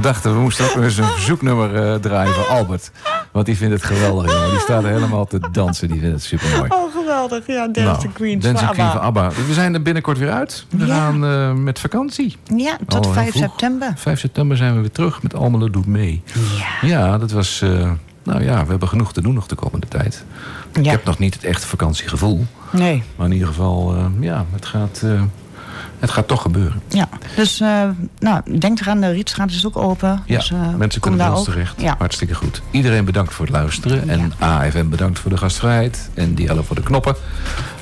[0.00, 2.90] we dachten, we moesten ook eens een verzoeknummer eh, draaien voor Albert.
[3.32, 4.50] Want die vindt het geweldig, jongen.
[4.50, 5.88] Die staat er helemaal te dansen.
[5.88, 6.70] Die vindt het super mooi.
[6.70, 7.46] Oh, geweldig.
[7.46, 8.40] Ja, Dancing Queen.
[8.40, 8.98] Dancing voor Queen ABBA.
[8.98, 9.44] van ABBA.
[9.46, 10.66] We zijn er binnenkort weer uit.
[10.70, 10.94] We Ja.
[10.96, 12.36] gaan eh, met vakantie.
[12.56, 13.42] Ja, tot Al heel 5 vroeg.
[13.42, 13.92] september.
[13.96, 16.22] 5 september zijn we weer terug met Almelo Doet Mee.
[16.82, 16.88] Ja.
[16.88, 17.60] Ja, dat was...
[17.62, 17.90] eh,
[18.24, 20.24] nou ja, we hebben genoeg te doen nog de komende tijd.
[20.72, 22.46] Ik heb nog niet het echte vakantiegevoel.
[22.72, 23.02] Nee.
[23.16, 25.22] Maar in ieder geval, eh, ja, het gaat, eh,
[26.00, 26.82] het gaat toch gebeuren.
[26.88, 27.88] Ja, dus eh,
[28.18, 30.22] nou, denk eraan, de Rietstraat is ook open.
[30.26, 31.80] Ja, dus, eh, mensen kunnen bij daar ons terecht.
[31.80, 31.94] Ja.
[31.98, 32.62] Hartstikke goed.
[32.70, 34.08] Iedereen bedankt voor het luisteren.
[34.08, 36.10] En AFM bedankt voor de gastvrijheid.
[36.14, 37.14] En Diallo voor de knoppen.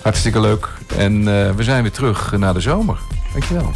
[0.03, 0.69] Hartstikke leuk.
[0.97, 2.99] En eh, we zijn weer terug na de zomer.
[3.33, 3.73] Dankjewel.